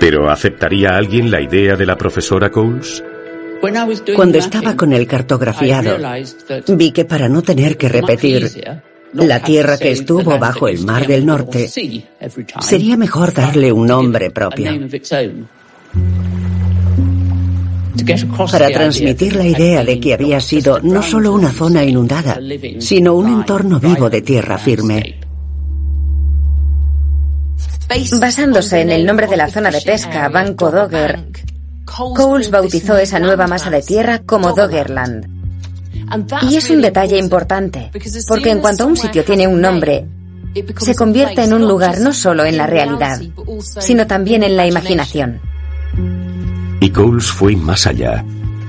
¿Pero 0.00 0.30
aceptaría 0.30 0.90
alguien 0.90 1.30
la 1.30 1.40
idea 1.40 1.76
de 1.76 1.86
la 1.86 1.96
profesora 1.96 2.50
Coles? 2.50 3.02
Cuando 4.14 4.38
estaba 4.38 4.76
con 4.76 4.92
el 4.92 5.06
cartografiado, 5.06 5.98
vi 6.68 6.92
que 6.92 7.04
para 7.04 7.28
no 7.28 7.42
tener 7.42 7.76
que 7.76 7.88
repetir 7.88 8.50
la 9.12 9.40
tierra 9.40 9.78
que 9.78 9.92
estuvo 9.92 10.38
bajo 10.38 10.68
el 10.68 10.84
Mar 10.84 11.06
del 11.06 11.24
Norte, 11.24 11.68
sería 12.60 12.96
mejor 12.96 13.32
darle 13.32 13.72
un 13.72 13.86
nombre 13.86 14.30
propio. 14.30 14.70
Para 18.52 18.70
transmitir 18.70 19.36
la 19.36 19.46
idea 19.46 19.84
de 19.84 19.98
que 19.98 20.14
había 20.14 20.40
sido 20.40 20.80
no 20.80 21.02
solo 21.02 21.32
una 21.32 21.50
zona 21.50 21.82
inundada, 21.82 22.38
sino 22.78 23.14
un 23.14 23.28
entorno 23.28 23.80
vivo 23.80 24.08
de 24.10 24.22
tierra 24.22 24.58
firme. 24.58 25.20
Basándose 28.20 28.80
en 28.80 28.90
el 28.90 29.06
nombre 29.06 29.26
de 29.26 29.36
la 29.36 29.48
zona 29.48 29.70
de 29.70 29.80
pesca, 29.80 30.28
Banco 30.28 30.70
Dogger, 30.70 31.26
Coles 31.84 32.50
bautizó 32.50 32.96
esa 32.98 33.18
nueva 33.18 33.46
masa 33.46 33.70
de 33.70 33.82
tierra 33.82 34.20
como 34.24 34.52
Doggerland. 34.52 35.35
Y 36.48 36.56
es 36.56 36.70
un 36.70 36.80
detalle 36.80 37.18
importante, 37.18 37.90
porque 38.28 38.50
en 38.50 38.60
cuanto 38.60 38.86
un 38.86 38.96
sitio 38.96 39.24
tiene 39.24 39.46
un 39.46 39.60
nombre, 39.60 40.06
se 40.78 40.94
convierte 40.94 41.42
en 41.44 41.52
un 41.52 41.66
lugar 41.66 42.00
no 42.00 42.12
solo 42.12 42.44
en 42.44 42.56
la 42.56 42.66
realidad, 42.66 43.20
sino 43.80 44.06
también 44.06 44.42
en 44.42 44.56
la 44.56 44.66
imaginación. 44.66 45.40
Y 46.80 46.90
Coles 46.90 47.30
fue 47.30 47.56
más 47.56 47.86
allá. 47.86 48.24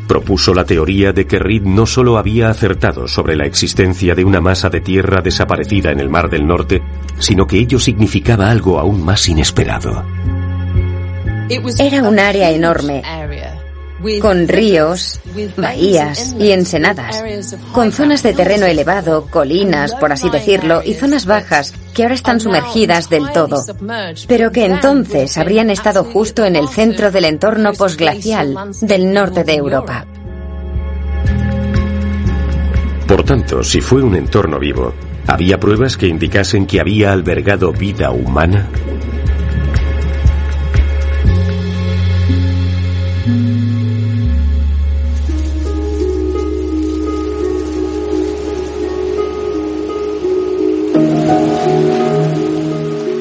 Propuso 0.07 0.53
la 0.53 0.63
teoría 0.63 1.11
de 1.11 1.27
que 1.27 1.37
Reed 1.37 1.63
no 1.63 1.85
solo 1.85 2.17
había 2.17 2.49
acertado 2.49 3.09
sobre 3.09 3.35
la 3.35 3.45
existencia 3.45 4.15
de 4.15 4.23
una 4.23 4.39
masa 4.39 4.69
de 4.69 4.79
tierra 4.79 5.21
desaparecida 5.21 5.91
en 5.91 5.99
el 5.99 6.09
Mar 6.09 6.29
del 6.29 6.47
Norte, 6.47 6.81
sino 7.19 7.45
que 7.45 7.59
ello 7.59 7.77
significaba 7.77 8.49
algo 8.49 8.79
aún 8.79 9.03
más 9.03 9.27
inesperado. 9.27 10.05
Era 11.79 12.03
un 12.03 12.19
área 12.19 12.51
enorme, 12.51 13.03
con 14.21 14.47
ríos, 14.47 15.19
bahías 15.57 16.35
y 16.39 16.51
ensenadas, 16.51 17.23
con 17.71 17.91
zonas 17.91 18.23
de 18.23 18.33
terreno 18.33 18.65
elevado, 18.65 19.27
colinas, 19.29 19.95
por 19.95 20.11
así 20.11 20.29
decirlo, 20.29 20.81
y 20.83 20.93
zonas 20.93 21.25
bajas 21.25 21.73
que 21.93 22.03
ahora 22.03 22.15
están 22.15 22.39
sumergidas 22.39 23.09
del 23.09 23.31
todo, 23.31 23.63
pero 24.27 24.51
que 24.51 24.65
entonces 24.65 25.37
habrían 25.37 25.69
estado 25.69 26.03
justo 26.03 26.45
en 26.45 26.55
el 26.55 26.67
centro 26.67 27.11
del 27.11 27.25
entorno 27.25 27.73
posglacial 27.73 28.55
del 28.81 29.13
norte 29.13 29.43
de 29.43 29.55
Europa. 29.55 30.05
Por 33.07 33.23
tanto, 33.23 33.63
si 33.63 33.79
fue 33.79 34.03
un 34.03 34.15
entorno 34.15 34.59
vivo, 34.59 34.93
¿había 35.27 35.57
pruebas 35.59 35.95
que 35.95 36.07
indicasen 36.07 36.67
que 36.67 36.81
había 36.81 37.13
albergado 37.13 37.71
vida 37.71 38.11
humana? 38.11 38.67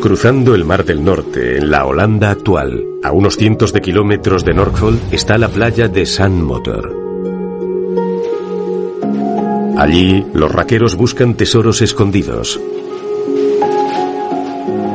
Cruzando 0.07 0.55
el 0.55 0.65
Mar 0.65 0.85
del 0.85 1.03
Norte, 1.03 1.57
en 1.57 1.69
la 1.69 1.85
Holanda 1.85 2.31
actual, 2.31 2.85
a 3.03 3.11
unos 3.11 3.37
cientos 3.37 3.73
de 3.73 3.81
kilómetros 3.81 4.45
de 4.45 4.55
Norfolk, 4.55 5.01
está 5.11 5.37
la 5.37 5.49
playa 5.49 5.89
de 5.89 6.07
Motor. 6.31 6.95
Allí, 9.77 10.25
los 10.33 10.53
raqueros 10.53 10.95
buscan 10.95 11.35
tesoros 11.35 11.83
escondidos. 11.83 12.61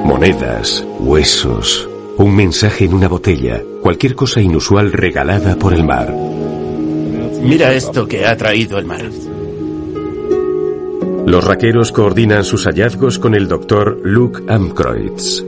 Monedas, 0.06 0.88
huesos, 1.02 1.90
un 2.16 2.34
mensaje 2.34 2.86
en 2.86 2.94
una 2.94 3.10
botella, 3.10 3.62
cualquier 3.82 4.16
cosa 4.16 4.40
inusual 4.40 4.94
regalada 4.94 5.58
por 5.58 5.74
el 5.74 5.84
mar. 5.84 6.16
Mira 7.44 7.74
esto 7.74 8.08
que 8.08 8.26
ha 8.26 8.38
traído 8.38 8.80
el 8.80 8.86
mar. 8.86 9.10
Los 11.32 11.46
raqueros 11.46 11.94
coordinan 11.94 12.44
sus 12.44 12.66
hallazgos 12.66 13.18
con 13.18 13.36
el 13.36 13.48
doctor 13.48 14.02
Luke 14.04 14.44
Amkreutz, 14.50 15.42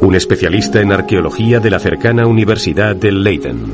un 0.00 0.14
especialista 0.14 0.80
en 0.80 0.92
arqueología 0.92 1.58
de 1.58 1.70
la 1.70 1.80
cercana 1.80 2.24
Universidad 2.24 2.94
de 2.94 3.10
Leiden. 3.10 3.64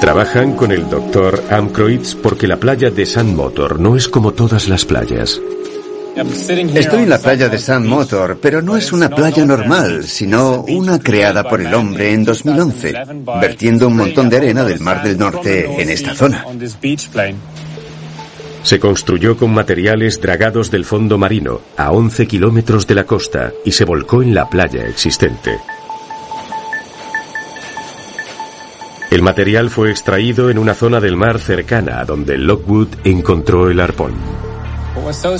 Trabajan 0.00 0.56
con 0.56 0.72
el 0.72 0.90
doctor 0.90 1.40
Amkreutz 1.50 2.16
porque 2.16 2.48
la 2.48 2.56
playa 2.56 2.90
de 2.90 3.06
San 3.06 3.36
Motor 3.36 3.78
no 3.78 3.94
es 3.94 4.08
como 4.08 4.32
todas 4.32 4.68
las 4.68 4.84
playas. 4.84 5.40
Estoy 6.74 7.02
en 7.04 7.08
la 7.08 7.18
playa 7.18 7.48
de 7.48 7.58
San 7.58 7.86
Motor, 7.86 8.40
pero 8.42 8.60
no 8.60 8.76
es 8.76 8.92
una 8.92 9.08
playa 9.08 9.46
normal, 9.46 10.02
sino 10.02 10.62
una 10.62 10.98
creada 10.98 11.48
por 11.48 11.60
el 11.60 11.72
hombre 11.74 12.12
en 12.12 12.24
2011, 12.24 12.92
vertiendo 13.40 13.86
un 13.86 13.98
montón 13.98 14.28
de 14.28 14.38
arena 14.38 14.64
del 14.64 14.80
Mar 14.80 15.00
del 15.04 15.16
Norte 15.16 15.80
en 15.80 15.90
esta 15.90 16.12
zona. 16.16 16.44
Se 18.68 18.78
construyó 18.78 19.34
con 19.38 19.54
materiales 19.54 20.20
dragados 20.20 20.70
del 20.70 20.84
fondo 20.84 21.16
marino 21.16 21.62
a 21.78 21.90
11 21.90 22.26
kilómetros 22.26 22.86
de 22.86 22.96
la 22.96 23.04
costa 23.04 23.50
y 23.64 23.72
se 23.72 23.86
volcó 23.86 24.22
en 24.22 24.34
la 24.34 24.46
playa 24.50 24.86
existente. 24.86 25.58
El 29.10 29.22
material 29.22 29.70
fue 29.70 29.90
extraído 29.90 30.50
en 30.50 30.58
una 30.58 30.74
zona 30.74 31.00
del 31.00 31.16
mar 31.16 31.38
cercana 31.38 32.00
a 32.00 32.04
donde 32.04 32.36
Lockwood 32.36 32.88
encontró 33.04 33.70
el 33.70 33.80
arpón. 33.80 34.12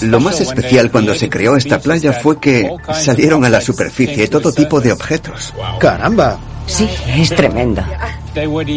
Lo 0.01 0.21
más 0.21 0.41
especial 0.41 0.91
cuando 0.91 1.15
se 1.15 1.29
creó 1.29 1.55
esta 1.55 1.81
playa 1.81 2.15
fue 2.15 2.41
que 2.41 2.67
salieron 2.95 3.45
a 3.45 3.51
la 3.51 3.61
superficie 3.61 4.29
todo 4.29 4.55
tipo 4.55 4.81
de 4.81 4.93
objetos. 4.93 5.53
¡Caramba! 5.79 6.39
Sí, 6.67 6.89
es 7.15 7.29
tremendo. 7.29 7.83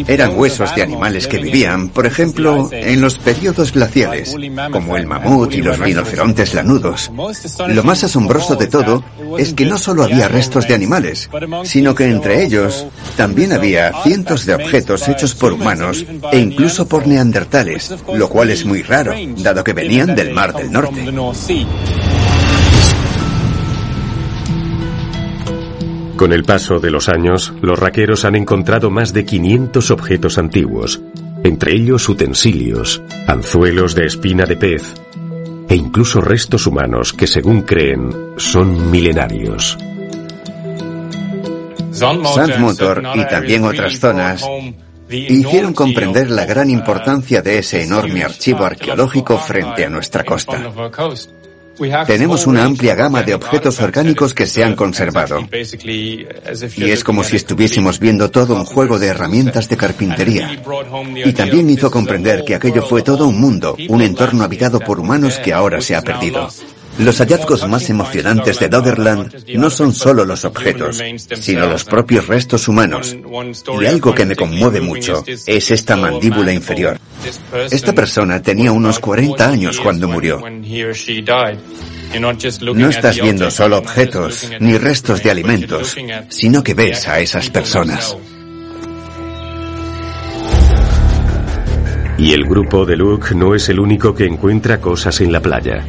Eran 0.08 0.38
huesos 0.38 0.74
de 0.76 0.84
animales 0.84 1.28
que 1.28 1.38
vivían, 1.38 1.90
por 1.90 2.06
ejemplo, 2.06 2.70
en 2.72 3.02
los 3.02 3.18
periodos 3.18 3.72
glaciales, 3.72 4.36
como 4.72 4.98
el 4.98 5.08
mamut 5.08 5.54
y 5.54 5.62
los 5.62 5.80
rinocerontes 5.80 6.54
lanudos. 6.54 7.12
Lo 7.68 7.84
más 7.84 8.04
asombroso 8.04 8.56
de 8.56 8.68
todo 8.68 9.04
es 9.38 9.54
que 9.54 9.66
no 9.66 9.78
solo 9.78 10.04
había 10.04 10.28
restos 10.28 10.68
de 10.68 10.76
animales, 10.76 11.30
sino 11.64 11.96
que 11.96 12.06
entre 12.06 12.44
ellos 12.44 12.86
también 13.18 13.54
había 13.54 13.92
cientos 14.04 14.46
de 14.46 14.56
objetos 14.56 15.08
hechos 15.08 15.36
por 15.36 15.54
humanos 15.54 16.06
e 16.32 16.40
incluso 16.40 16.88
por 16.88 17.08
neandertales, 17.08 17.94
lo 18.14 18.30
cual 18.30 18.52
es 18.52 18.66
muy 18.66 18.82
raro, 18.82 19.14
dado 19.38 19.64
que 19.64 19.74
venían 19.74 20.16
del 20.16 20.32
Mar 20.32 20.54
del 20.54 20.72
Norte. 20.72 21.06
Con 26.22 26.34
el 26.34 26.44
paso 26.44 26.80
de 26.80 26.92
los 26.92 27.10
años, 27.10 27.52
los 27.64 27.80
raqueros 27.80 28.26
han 28.26 28.36
encontrado 28.36 28.92
más 28.92 29.12
de 29.12 29.26
500 29.26 29.90
objetos 29.90 30.38
antiguos, 30.38 31.02
entre 31.44 31.74
ellos 31.74 32.08
utensilios, 32.08 33.02
anzuelos 33.26 33.96
de 33.96 34.06
espina 34.06 34.46
de 34.46 34.56
pez 34.56 34.84
e 35.68 35.76
incluso 35.76 36.22
restos 36.22 36.68
humanos 36.68 37.12
que 37.12 37.26
según 37.26 37.64
creen 37.64 38.16
son 38.38 38.92
milenarios. 38.92 39.80
Motor 42.60 43.04
y 43.16 43.26
también 43.28 43.64
otras 43.64 44.00
zonas 44.00 44.48
hicieron 45.10 45.74
comprender 45.74 46.30
la 46.30 46.46
gran 46.46 46.70
importancia 46.70 47.42
de 47.42 47.58
ese 47.58 47.82
enorme 47.82 48.24
archivo 48.24 48.64
arqueológico 48.64 49.40
frente 49.40 49.86
a 49.86 49.90
nuestra 49.90 50.24
costa. 50.24 50.72
Tenemos 52.06 52.48
una 52.48 52.64
amplia 52.64 52.96
gama 52.96 53.24
de 53.24 53.34
objetos 53.34 53.80
orgánicos 53.80 54.34
que 54.34 54.46
se 54.46 54.64
han 54.64 54.76
conservado. 54.76 55.48
Y 56.78 56.90
es 56.90 57.04
como 57.04 57.24
si 57.24 57.38
estuviésemos 57.38 58.00
viendo 58.00 58.30
todo 58.30 58.56
un 58.56 58.66
juego 58.66 59.00
de 59.00 59.08
herramientas 59.08 59.70
de 59.70 59.78
carpintería. 59.78 60.62
Y 61.26 61.34
también 61.34 61.70
hizo 61.70 61.90
comprender 61.90 62.44
que 62.46 62.56
aquello 62.56 62.84
fue 62.86 63.02
todo 63.02 63.28
un 63.28 63.40
mundo, 63.40 63.76
un 63.90 64.02
entorno 64.02 64.44
habitado 64.44 64.80
por 64.80 65.00
humanos 65.00 65.40
que 65.40 65.54
ahora 65.54 65.82
se 65.82 65.96
ha 65.96 66.02
perdido. 66.02 66.50
Los 67.00 67.18
hallazgos 67.20 67.68
más 67.68 67.90
emocionantes 67.90 68.60
de 68.60 68.70
Doggerland 68.70 69.48
no 69.56 69.70
son 69.70 69.94
solo 69.94 70.26
los 70.26 70.46
objetos, 70.46 71.02
sino 71.40 71.68
los 71.68 71.84
propios 71.86 72.28
restos 72.28 72.68
humanos. 72.68 73.16
Y 73.82 73.86
algo 73.86 74.14
que 74.14 74.26
me 74.26 74.36
conmueve 74.36 74.82
mucho 74.82 75.24
es 75.26 75.72
esta 75.72 75.96
mandíbula 75.96 76.54
inferior. 76.54 77.00
Esta 77.70 77.94
persona 77.94 78.42
tenía 78.42 78.72
unos 78.72 79.00
40 79.00 79.50
años 79.50 79.80
cuando 79.80 80.08
murió. 80.08 80.42
No 82.76 82.90
estás 82.90 83.22
viendo 83.22 83.50
solo 83.50 83.78
objetos 83.78 84.50
ni 84.60 84.78
restos 84.78 85.24
de 85.24 85.32
alimentos, 85.32 85.96
sino 86.30 86.64
que 86.64 86.74
ves 86.74 87.08
a 87.08 87.20
esas 87.20 87.50
personas. 87.50 88.18
Y 92.18 92.34
el 92.34 92.44
grupo 92.44 92.86
de 92.86 92.98
Luke 92.98 93.34
no 93.34 93.56
es 93.56 93.68
el 93.70 93.80
único 93.80 94.14
que 94.14 94.26
encuentra 94.26 94.80
cosas 94.80 95.22
en 95.22 95.32
la 95.32 95.42
playa. 95.42 95.84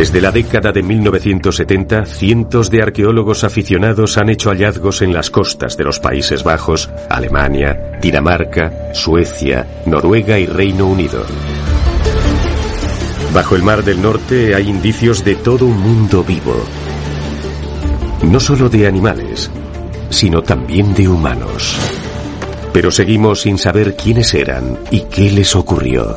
Desde 0.00 0.22
la 0.22 0.32
década 0.32 0.72
de 0.72 0.82
1970, 0.82 2.06
cientos 2.06 2.70
de 2.70 2.80
arqueólogos 2.80 3.44
aficionados 3.44 4.16
han 4.16 4.30
hecho 4.30 4.48
hallazgos 4.48 5.02
en 5.02 5.12
las 5.12 5.28
costas 5.28 5.76
de 5.76 5.84
los 5.84 6.00
Países 6.00 6.42
Bajos, 6.42 6.88
Alemania, 7.10 7.98
Dinamarca, 8.00 8.94
Suecia, 8.94 9.82
Noruega 9.84 10.38
y 10.38 10.46
Reino 10.46 10.86
Unido. 10.86 11.26
Bajo 13.34 13.56
el 13.56 13.62
Mar 13.62 13.84
del 13.84 14.00
Norte 14.00 14.54
hay 14.54 14.70
indicios 14.70 15.22
de 15.22 15.34
todo 15.34 15.66
un 15.66 15.78
mundo 15.78 16.24
vivo. 16.24 16.56
No 18.22 18.40
solo 18.40 18.70
de 18.70 18.86
animales, 18.86 19.50
sino 20.08 20.40
también 20.40 20.94
de 20.94 21.08
humanos. 21.08 21.76
Pero 22.72 22.90
seguimos 22.90 23.42
sin 23.42 23.58
saber 23.58 23.96
quiénes 23.96 24.32
eran 24.32 24.78
y 24.90 25.00
qué 25.00 25.30
les 25.30 25.54
ocurrió. 25.54 26.16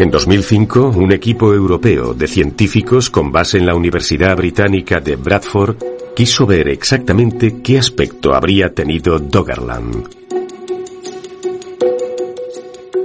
En 0.00 0.10
2005, 0.10 0.94
un 0.96 1.12
equipo 1.12 1.52
europeo 1.52 2.14
de 2.14 2.26
científicos 2.26 3.10
con 3.10 3.30
base 3.30 3.58
en 3.58 3.66
la 3.66 3.74
Universidad 3.74 4.34
Británica 4.34 4.98
de 4.98 5.14
Bradford 5.16 5.76
quiso 6.16 6.46
ver 6.46 6.68
exactamente 6.68 7.60
qué 7.62 7.78
aspecto 7.78 8.32
habría 8.32 8.72
tenido 8.72 9.18
Doggerland. 9.18 10.08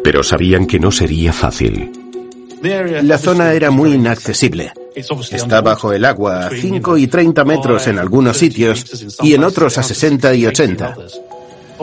Pero 0.06 0.24
sabían 0.24 0.66
que 0.66 0.80
no 0.80 0.90
sería 0.90 1.34
fácil. 1.34 1.92
La 2.62 3.18
zona 3.18 3.52
era 3.52 3.72
muy 3.72 3.92
inaccesible. 3.92 4.72
Está 4.96 5.60
bajo 5.60 5.92
el 5.92 6.06
agua 6.06 6.48
a 6.48 6.50
5 6.50 6.98
y 6.98 7.08
30 7.08 7.44
metros 7.44 7.88
en 7.88 8.00
algunos 8.00 8.38
sitios 8.38 9.20
y 9.22 9.34
en 9.34 9.44
otros 9.44 9.78
a 9.78 9.84
60 9.84 10.34
y 10.34 10.46
80. 10.46 10.96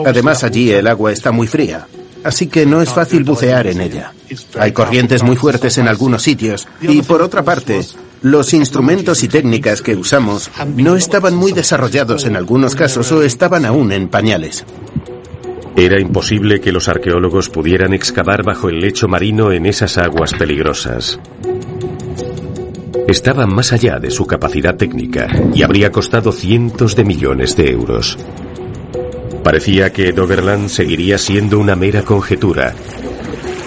Además 0.03 0.43
allí 0.43 0.71
el 0.71 0.87
agua 0.87 1.11
está 1.11 1.31
muy 1.31 1.45
fría 1.45 1.85
así 2.23 2.47
que 2.47 2.65
no 2.65 2.81
es 2.81 2.89
fácil 2.89 3.23
bucear 3.23 3.67
en 3.67 3.81
ella. 3.81 4.13
Hay 4.59 4.71
corrientes 4.71 5.23
muy 5.23 5.35
fuertes 5.35 5.77
en 5.77 5.87
algunos 5.87 6.23
sitios 6.23 6.67
y 6.81 7.01
por 7.01 7.21
otra 7.21 7.43
parte, 7.43 7.85
los 8.21 8.53
instrumentos 8.53 9.23
y 9.23 9.27
técnicas 9.27 9.81
que 9.81 9.95
usamos 9.95 10.49
no 10.75 10.95
estaban 10.95 11.35
muy 11.35 11.51
desarrollados 11.51 12.25
en 12.25 12.35
algunos 12.35 12.75
casos 12.75 13.11
o 13.11 13.21
estaban 13.21 13.65
aún 13.65 13.91
en 13.91 14.07
pañales. 14.07 14.65
Era 15.75 15.99
imposible 15.99 16.61
que 16.61 16.71
los 16.71 16.87
arqueólogos 16.87 17.49
pudieran 17.49 17.93
excavar 17.93 18.43
bajo 18.43 18.69
el 18.69 18.79
lecho 18.79 19.07
marino 19.07 19.51
en 19.51 19.65
esas 19.65 19.97
aguas 19.97 20.33
peligrosas. 20.33 21.19
Estaban 23.07 23.53
más 23.53 23.73
allá 23.73 23.99
de 23.99 24.11
su 24.11 24.25
capacidad 24.25 24.75
técnica 24.75 25.27
y 25.53 25.63
habría 25.63 25.91
costado 25.91 26.31
cientos 26.31 26.95
de 26.95 27.03
millones 27.03 27.55
de 27.57 27.71
euros. 27.71 28.17
Parecía 29.43 29.91
que 29.91 30.13
Doggerland 30.13 30.69
seguiría 30.69 31.17
siendo 31.17 31.59
una 31.59 31.75
mera 31.75 32.03
conjetura, 32.03 32.73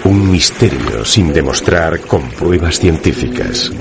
un 0.05 0.31
misterio 0.31 1.05
sin 1.05 1.31
demostrar 1.31 2.01
con 2.01 2.29
pruebas 2.31 2.79
científicas. 2.79 3.71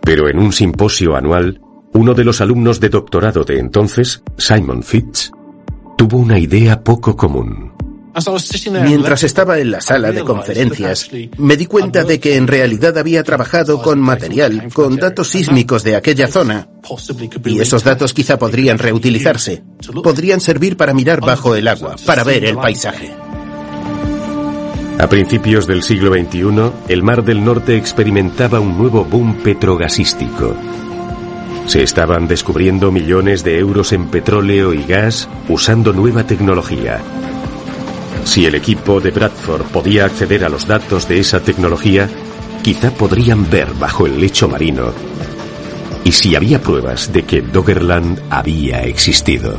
Pero 0.00 0.28
en 0.28 0.38
un 0.38 0.52
simposio 0.52 1.14
anual, 1.14 1.60
uno 1.92 2.14
de 2.14 2.24
los 2.24 2.40
alumnos 2.40 2.80
de 2.80 2.88
doctorado 2.88 3.44
de 3.44 3.58
entonces, 3.58 4.22
Simon 4.38 4.82
Fitz, 4.82 5.30
tuvo 5.98 6.16
una 6.16 6.38
idea 6.38 6.82
poco 6.82 7.16
común. 7.16 7.73
Mientras 8.84 9.24
estaba 9.24 9.58
en 9.58 9.70
la 9.72 9.80
sala 9.80 10.12
de 10.12 10.22
conferencias, 10.22 11.10
me 11.36 11.56
di 11.56 11.66
cuenta 11.66 12.04
de 12.04 12.20
que 12.20 12.36
en 12.36 12.46
realidad 12.46 12.96
había 12.96 13.22
trabajado 13.24 13.82
con 13.82 14.00
material, 14.00 14.68
con 14.72 14.96
datos 14.96 15.30
sísmicos 15.30 15.82
de 15.82 15.96
aquella 15.96 16.28
zona, 16.28 16.68
y 17.44 17.60
esos 17.60 17.82
datos 17.82 18.14
quizá 18.14 18.38
podrían 18.38 18.78
reutilizarse. 18.78 19.64
Podrían 20.02 20.40
servir 20.40 20.76
para 20.76 20.94
mirar 20.94 21.20
bajo 21.20 21.54
el 21.56 21.66
agua, 21.66 21.96
para 22.06 22.22
ver 22.22 22.44
el 22.44 22.56
paisaje. 22.56 23.12
A 24.98 25.08
principios 25.08 25.66
del 25.66 25.82
siglo 25.82 26.12
XXI, 26.14 26.70
el 26.88 27.02
Mar 27.02 27.24
del 27.24 27.44
Norte 27.44 27.76
experimentaba 27.76 28.60
un 28.60 28.78
nuevo 28.78 29.04
boom 29.04 29.42
petrogasístico. 29.42 30.54
Se 31.66 31.82
estaban 31.82 32.28
descubriendo 32.28 32.92
millones 32.92 33.42
de 33.42 33.58
euros 33.58 33.92
en 33.92 34.06
petróleo 34.06 34.72
y 34.72 34.84
gas 34.84 35.28
usando 35.48 35.92
nueva 35.92 36.24
tecnología. 36.26 37.00
Si 38.24 38.46
el 38.46 38.54
equipo 38.54 39.00
de 39.00 39.10
Bradford 39.10 39.64
podía 39.66 40.06
acceder 40.06 40.44
a 40.44 40.48
los 40.48 40.66
datos 40.66 41.08
de 41.08 41.20
esa 41.20 41.40
tecnología, 41.40 42.08
quizá 42.62 42.90
podrían 42.90 43.48
ver 43.50 43.72
bajo 43.74 44.06
el 44.06 44.20
lecho 44.20 44.48
marino 44.48 44.92
y 46.04 46.12
si 46.12 46.36
había 46.36 46.60
pruebas 46.60 47.12
de 47.12 47.24
que 47.24 47.40
Doggerland 47.40 48.20
había 48.30 48.82
existido. 48.82 49.58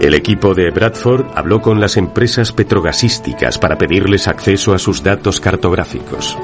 El 0.00 0.14
equipo 0.14 0.54
de 0.54 0.70
Bradford 0.70 1.26
habló 1.34 1.60
con 1.60 1.80
las 1.80 1.96
empresas 1.96 2.52
petrogasísticas 2.52 3.58
para 3.58 3.76
pedirles 3.76 4.28
acceso 4.28 4.74
a 4.74 4.78
sus 4.78 5.02
datos 5.02 5.40
cartográficos. 5.40 6.36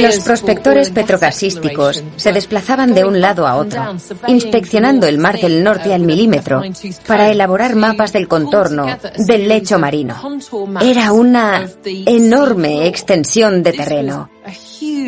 Los 0.00 0.18
prospectores 0.20 0.90
petrogasísticos 0.90 2.02
se 2.16 2.32
desplazaban 2.32 2.94
de 2.94 3.04
un 3.04 3.20
lado 3.20 3.46
a 3.46 3.56
otro, 3.56 3.96
inspeccionando 4.26 5.06
el 5.06 5.18
Mar 5.18 5.38
del 5.40 5.62
Norte 5.62 5.92
al 5.92 6.02
milímetro 6.02 6.62
para 7.06 7.30
elaborar 7.30 7.76
mapas 7.76 8.12
del 8.12 8.28
contorno 8.28 8.86
del 9.18 9.48
lecho 9.48 9.78
marino. 9.78 10.38
Era 10.80 11.12
una 11.12 11.68
enorme 11.84 12.86
extensión 12.86 13.62
de 13.62 13.72
terreno. 13.72 14.30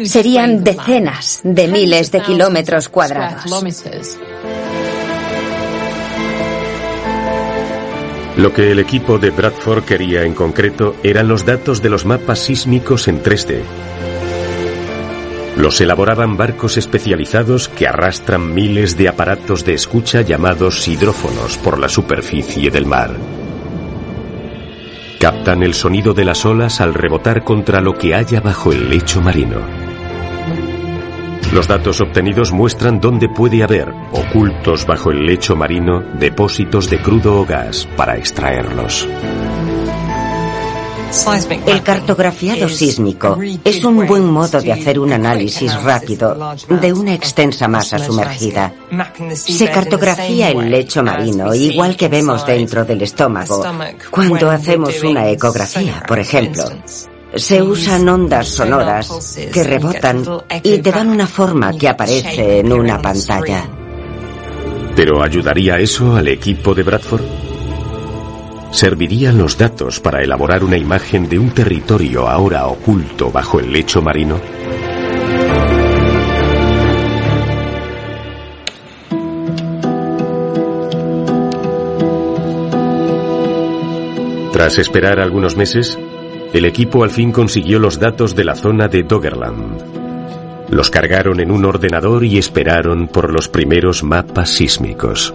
Serían 0.04 0.64
decenas 0.64 1.40
de 1.42 1.68
miles 1.68 2.10
de 2.10 2.20
kilómetros 2.20 2.88
cuadrados. 2.88 3.44
Lo 8.36 8.52
que 8.52 8.70
el 8.70 8.78
equipo 8.78 9.18
de 9.18 9.30
Bradford 9.30 9.84
quería 9.84 10.22
en 10.22 10.32
concreto 10.32 10.94
eran 11.02 11.26
los 11.26 11.44
datos 11.44 11.82
de 11.82 11.90
los 11.90 12.04
mapas 12.04 12.38
sísmicos 12.38 13.08
en 13.08 13.20
3D 13.20 13.64
los 15.58 15.80
elaboraban 15.80 16.36
barcos 16.36 16.76
especializados 16.76 17.68
que 17.68 17.88
arrastran 17.88 18.54
miles 18.54 18.96
de 18.96 19.08
aparatos 19.08 19.64
de 19.64 19.74
escucha 19.74 20.22
llamados 20.22 20.86
hidrófonos 20.86 21.58
por 21.58 21.78
la 21.80 21.88
superficie 21.88 22.70
del 22.70 22.86
mar. 22.86 23.10
Captan 25.18 25.64
el 25.64 25.74
sonido 25.74 26.14
de 26.14 26.24
las 26.24 26.46
olas 26.46 26.80
al 26.80 26.94
rebotar 26.94 27.42
contra 27.42 27.80
lo 27.80 27.94
que 27.94 28.14
haya 28.14 28.40
bajo 28.40 28.72
el 28.72 28.88
lecho 28.88 29.20
marino. 29.20 29.58
Los 31.52 31.66
datos 31.66 32.00
obtenidos 32.00 32.52
muestran 32.52 33.00
dónde 33.00 33.28
puede 33.28 33.64
haber, 33.64 33.92
ocultos 34.12 34.86
bajo 34.86 35.10
el 35.10 35.26
lecho 35.26 35.56
marino, 35.56 36.04
depósitos 36.20 36.88
de 36.88 36.98
crudo 36.98 37.40
o 37.40 37.44
gas 37.44 37.88
para 37.96 38.16
extraerlos. 38.16 39.08
El 41.66 41.82
cartografiado 41.82 42.68
sísmico 42.68 43.38
es 43.64 43.82
un 43.82 44.06
buen 44.06 44.26
modo 44.26 44.60
de 44.60 44.72
hacer 44.72 44.98
un 44.98 45.12
análisis 45.12 45.74
rápido 45.82 46.54
de 46.68 46.92
una 46.92 47.14
extensa 47.14 47.66
masa 47.66 47.98
sumergida. 47.98 48.72
Se 49.34 49.70
cartografía 49.70 50.50
el 50.50 50.70
lecho 50.70 51.02
marino 51.02 51.54
igual 51.54 51.96
que 51.96 52.08
vemos 52.08 52.44
dentro 52.46 52.84
del 52.84 53.02
estómago 53.02 53.64
cuando 54.10 54.50
hacemos 54.50 55.02
una 55.02 55.28
ecografía, 55.30 56.02
por 56.06 56.18
ejemplo. 56.18 56.64
Se 57.34 57.62
usan 57.62 58.08
ondas 58.08 58.48
sonoras 58.48 59.38
que 59.52 59.62
rebotan 59.62 60.24
y 60.62 60.78
te 60.78 60.92
dan 60.92 61.08
una 61.08 61.26
forma 61.26 61.72
que 61.76 61.88
aparece 61.88 62.60
en 62.60 62.72
una 62.72 63.00
pantalla. 63.00 63.64
¿Pero 64.94 65.22
ayudaría 65.22 65.78
eso 65.78 66.16
al 66.16 66.28
equipo 66.28 66.74
de 66.74 66.82
Bradford? 66.82 67.47
¿Servirían 68.70 69.38
los 69.38 69.56
datos 69.56 69.98
para 69.98 70.22
elaborar 70.22 70.62
una 70.62 70.76
imagen 70.76 71.28
de 71.28 71.38
un 71.38 71.50
territorio 71.50 72.28
ahora 72.28 72.66
oculto 72.66 73.30
bajo 73.30 73.60
el 73.60 73.72
lecho 73.72 74.02
marino? 74.02 74.40
Tras 84.52 84.78
esperar 84.78 85.20
algunos 85.20 85.56
meses, 85.56 85.98
el 86.52 86.64
equipo 86.64 87.04
al 87.04 87.10
fin 87.10 87.32
consiguió 87.32 87.78
los 87.78 87.98
datos 87.98 88.34
de 88.34 88.44
la 88.44 88.54
zona 88.54 88.88
de 88.88 89.02
Doggerland. 89.02 90.68
Los 90.70 90.90
cargaron 90.90 91.40
en 91.40 91.50
un 91.50 91.64
ordenador 91.64 92.24
y 92.24 92.38
esperaron 92.38 93.08
por 93.08 93.32
los 93.32 93.48
primeros 93.48 94.02
mapas 94.02 94.50
sísmicos. 94.50 95.32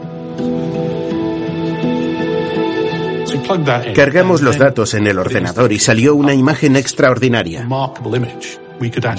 Cargamos 3.96 4.42
los 4.42 4.58
datos 4.58 4.94
en 4.94 5.08
el 5.08 5.20
ordenador 5.20 5.72
y 5.72 5.80
salió 5.80 6.16
una 6.16 6.34
imagen 6.34 6.76
extraordinaria. 6.76 7.68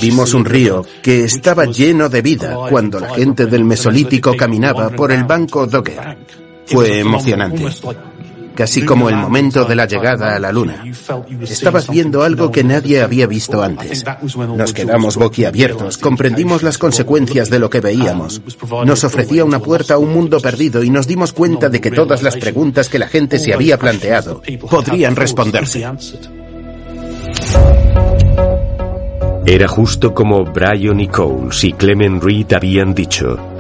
Vimos 0.00 0.34
un 0.34 0.44
río 0.44 0.84
que 1.02 1.24
estaba 1.24 1.64
lleno 1.66 2.08
de 2.08 2.22
vida 2.22 2.56
cuando 2.68 3.00
la 3.00 3.14
gente 3.14 3.46
del 3.46 3.64
Mesolítico 3.64 4.36
caminaba 4.36 4.90
por 4.90 5.12
el 5.12 5.24
banco 5.24 5.66
Dogger. 5.66 6.18
Fue 6.66 7.00
emocionante 7.00 7.66
casi 8.54 8.84
como 8.84 9.08
el 9.08 9.16
momento 9.16 9.64
de 9.64 9.74
la 9.74 9.86
llegada 9.86 10.34
a 10.34 10.38
la 10.38 10.52
Luna. 10.52 10.84
Estabas 11.42 11.88
viendo 11.88 12.22
algo 12.22 12.50
que 12.50 12.64
nadie 12.64 13.02
había 13.02 13.26
visto 13.26 13.62
antes. 13.62 14.04
Nos 14.56 14.72
quedamos 14.72 15.16
boquiabiertos, 15.16 15.98
comprendimos 15.98 16.62
las 16.62 16.78
consecuencias 16.78 17.50
de 17.50 17.58
lo 17.58 17.70
que 17.70 17.80
veíamos. 17.80 18.40
Nos 18.84 19.04
ofrecía 19.04 19.44
una 19.44 19.58
puerta 19.58 19.94
a 19.94 19.98
un 19.98 20.12
mundo 20.12 20.40
perdido 20.40 20.82
y 20.82 20.90
nos 20.90 21.06
dimos 21.06 21.32
cuenta 21.32 21.68
de 21.68 21.80
que 21.80 21.90
todas 21.90 22.22
las 22.22 22.36
preguntas 22.36 22.88
que 22.88 22.98
la 22.98 23.08
gente 23.08 23.38
se 23.38 23.52
había 23.52 23.78
planteado 23.78 24.42
podrían 24.70 25.16
responderse. 25.16 25.84
Era 29.46 29.68
justo 29.68 30.14
como 30.14 30.44
Brian 30.44 31.00
y 31.00 31.08
Coles 31.08 31.64
y 31.64 31.72
Clement 31.74 32.22
Reed 32.22 32.52
habían 32.54 32.94
dicho. 32.94 33.53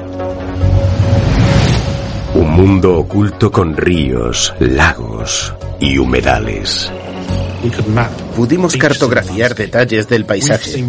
Un 2.54 2.60
mundo 2.60 2.98
oculto 2.98 3.50
con 3.50 3.76
ríos, 3.76 4.54
lagos 4.60 5.52
y 5.80 5.98
humedales. 5.98 6.88
Pudimos 8.36 8.76
cartografiar 8.76 9.56
detalles 9.56 10.08
del 10.08 10.24
paisaje. 10.24 10.84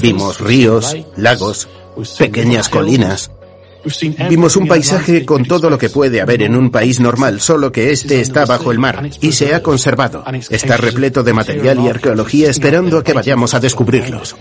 Vimos 0.00 0.38
ríos, 0.38 0.96
lagos, 1.16 1.68
pequeñas 2.16 2.68
colinas. 2.68 3.32
Vimos 4.30 4.54
un 4.54 4.68
paisaje 4.68 5.26
con 5.26 5.44
todo 5.44 5.68
lo 5.68 5.76
que 5.76 5.90
puede 5.90 6.20
haber 6.20 6.42
en 6.42 6.54
un 6.54 6.70
país 6.70 7.00
normal, 7.00 7.40
solo 7.40 7.72
que 7.72 7.90
este 7.90 8.20
está 8.20 8.44
bajo 8.44 8.70
el 8.70 8.78
mar 8.78 9.10
y 9.20 9.32
se 9.32 9.56
ha 9.56 9.60
conservado. 9.60 10.22
Está 10.50 10.76
repleto 10.76 11.24
de 11.24 11.32
material 11.32 11.80
y 11.80 11.88
arqueología 11.88 12.48
esperando 12.48 12.96
a 12.96 13.02
que 13.02 13.12
vayamos 13.12 13.54
a 13.54 13.60
descubrirlos. 13.60 14.36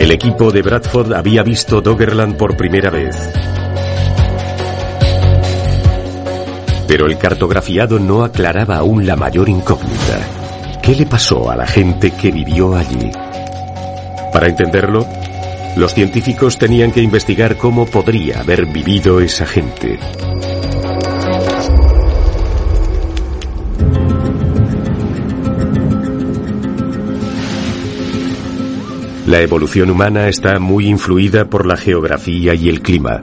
El 0.00 0.10
equipo 0.10 0.50
de 0.50 0.62
Bradford 0.62 1.12
había 1.12 1.44
visto 1.44 1.80
Doggerland 1.80 2.36
por 2.36 2.56
primera 2.56 2.90
vez. 2.90 3.16
Pero 6.92 7.06
el 7.06 7.16
cartografiado 7.16 7.98
no 7.98 8.22
aclaraba 8.22 8.76
aún 8.76 9.06
la 9.06 9.16
mayor 9.16 9.48
incógnita. 9.48 10.78
¿Qué 10.82 10.94
le 10.94 11.06
pasó 11.06 11.50
a 11.50 11.56
la 11.56 11.66
gente 11.66 12.10
que 12.10 12.30
vivió 12.30 12.76
allí? 12.76 13.10
Para 14.30 14.48
entenderlo, 14.48 15.06
los 15.74 15.94
científicos 15.94 16.58
tenían 16.58 16.92
que 16.92 17.00
investigar 17.00 17.56
cómo 17.56 17.86
podría 17.86 18.40
haber 18.40 18.66
vivido 18.66 19.20
esa 19.20 19.46
gente. 19.46 19.98
La 29.26 29.40
evolución 29.40 29.88
humana 29.88 30.28
está 30.28 30.58
muy 30.58 30.88
influida 30.88 31.46
por 31.46 31.64
la 31.64 31.78
geografía 31.78 32.52
y 32.52 32.68
el 32.68 32.82
clima. 32.82 33.22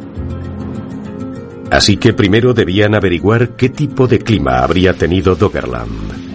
Así 1.72 1.98
que 1.98 2.14
primero 2.14 2.54
debían 2.54 2.96
averiguar 2.96 3.50
qué 3.50 3.70
tipo 3.70 4.08
de 4.08 4.20
clima 4.20 4.60
habría 4.60 4.94
tenido 4.94 5.36
Doggerland. 5.36 6.30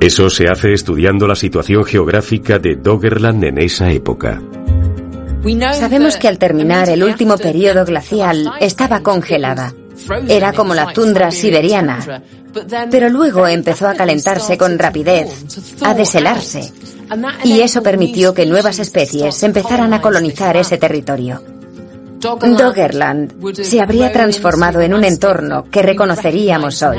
Eso 0.00 0.30
se 0.30 0.48
hace 0.48 0.72
estudiando 0.72 1.26
la 1.26 1.34
situación 1.34 1.84
geográfica 1.84 2.58
de 2.58 2.76
Doggerland 2.76 3.44
en 3.44 3.58
esa 3.58 3.90
época. 3.90 4.40
Sabemos 5.74 6.16
que 6.16 6.28
al 6.28 6.38
terminar 6.38 6.88
el 6.88 7.02
último 7.02 7.36
periodo 7.36 7.84
glacial 7.84 8.50
estaba 8.60 9.00
congelada. 9.00 9.74
Era 10.26 10.54
como 10.54 10.74
la 10.74 10.92
tundra 10.94 11.30
siberiana. 11.30 12.22
Pero 12.90 13.10
luego 13.10 13.46
empezó 13.46 13.88
a 13.88 13.94
calentarse 13.94 14.56
con 14.56 14.78
rapidez, 14.78 15.28
a 15.82 15.92
deshelarse. 15.92 16.72
Y 17.44 17.60
eso 17.60 17.82
permitió 17.82 18.32
que 18.32 18.46
nuevas 18.46 18.78
especies 18.78 19.42
empezaran 19.42 19.92
a 19.92 20.00
colonizar 20.00 20.56
ese 20.56 20.78
territorio. 20.78 21.42
Doggerland 22.20 23.54
se 23.54 23.80
habría 23.80 24.12
transformado 24.12 24.80
en 24.80 24.94
un 24.94 25.04
entorno 25.04 25.64
que 25.70 25.82
reconoceríamos 25.82 26.82
hoy. 26.82 26.98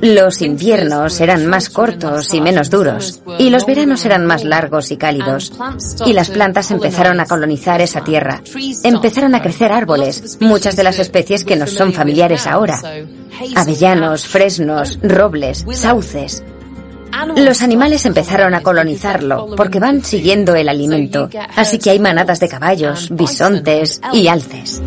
Los 0.00 0.42
inviernos 0.42 1.20
eran 1.20 1.46
más 1.46 1.70
cortos 1.70 2.34
y 2.34 2.40
menos 2.40 2.70
duros, 2.70 3.22
y 3.38 3.50
los 3.50 3.66
veranos 3.66 4.04
eran 4.04 4.26
más 4.26 4.42
largos 4.42 4.90
y 4.90 4.96
cálidos, 4.96 5.52
y 6.04 6.12
las 6.12 6.30
plantas 6.30 6.70
empezaron 6.70 7.20
a 7.20 7.26
colonizar 7.26 7.80
esa 7.80 8.02
tierra. 8.02 8.42
Empezaron 8.82 9.34
a 9.34 9.42
crecer 9.42 9.70
árboles, 9.70 10.38
muchas 10.40 10.74
de 10.76 10.82
las 10.82 10.98
especies 10.98 11.44
que 11.44 11.56
nos 11.56 11.70
son 11.70 11.92
familiares 11.92 12.46
ahora. 12.46 12.80
Avellanos, 13.54 14.26
fresnos, 14.26 14.98
robles, 15.02 15.64
sauces. 15.72 16.42
Los 17.36 17.62
animales 17.62 18.04
empezaron 18.06 18.54
a 18.54 18.62
colonizarlo 18.62 19.54
porque 19.56 19.78
van 19.78 20.04
siguiendo 20.04 20.54
el 20.54 20.68
alimento, 20.68 21.28
así 21.56 21.78
que 21.78 21.90
hay 21.90 21.98
manadas 21.98 22.40
de 22.40 22.48
caballos, 22.48 23.08
bisontes 23.10 24.00
y 24.12 24.28
alces. 24.28 24.82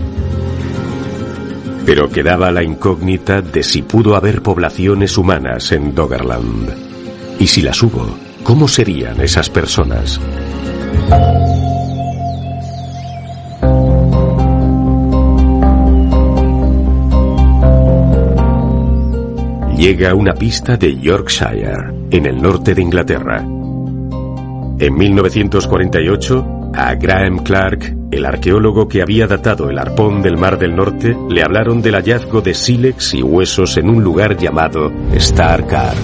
Pero 1.85 2.09
quedaba 2.09 2.51
la 2.51 2.63
incógnita 2.63 3.41
de 3.41 3.63
si 3.63 3.81
pudo 3.81 4.15
haber 4.15 4.41
poblaciones 4.41 5.17
humanas 5.17 5.71
en 5.71 5.95
Doggerland. 5.95 6.73
Y 7.39 7.47
si 7.47 7.61
las 7.61 7.81
hubo, 7.81 8.17
¿cómo 8.43 8.67
serían 8.67 9.21
esas 9.21 9.49
personas? 9.49 10.19
llega 19.77 20.15
una 20.15 20.33
pista 20.33 20.75
de 20.75 20.99
Yorkshire, 20.99 21.93
en 22.11 22.25
el 22.25 22.41
norte 22.41 22.73
de 22.73 22.81
Inglaterra. 22.81 23.45
En 24.79 24.95
1948, 24.95 26.71
a 26.73 26.95
Graham 26.95 27.39
Clark, 27.39 27.95
el 28.11 28.25
arqueólogo 28.25 28.87
que 28.87 29.01
había 29.01 29.27
datado 29.27 29.69
el 29.69 29.79
arpón 29.79 30.21
del 30.21 30.37
Mar 30.37 30.57
del 30.59 30.75
Norte, 30.75 31.17
le 31.29 31.43
hablaron 31.43 31.81
del 31.81 31.95
hallazgo 31.95 32.41
de 32.41 32.53
sílex 32.53 33.15
y 33.15 33.23
huesos 33.23 33.77
en 33.77 33.89
un 33.89 34.03
lugar 34.03 34.37
llamado 34.37 34.91
Starkar. 35.17 35.95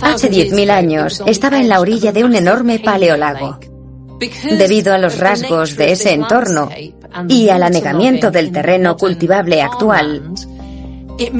Hace 0.00 0.30
10.000 0.30 0.70
años 0.70 1.22
estaba 1.26 1.60
en 1.60 1.68
la 1.68 1.80
orilla 1.80 2.12
de 2.12 2.24
un 2.24 2.34
enorme 2.34 2.78
paleolago. 2.78 3.58
Debido 4.56 4.94
a 4.94 4.98
los 4.98 5.18
rasgos 5.18 5.76
de 5.76 5.92
ese 5.92 6.14
entorno 6.14 6.70
y 7.28 7.48
al 7.48 7.62
anegamiento 7.62 8.30
del 8.30 8.52
terreno 8.52 8.96
cultivable 8.96 9.60
actual, 9.60 10.22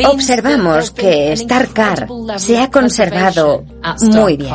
observamos 0.07 0.91
que 0.91 1.37
Starkar 1.37 2.09
se 2.37 2.59
ha 2.59 2.71
conservado 2.71 3.65
muy 4.03 4.37
bien. 4.37 4.55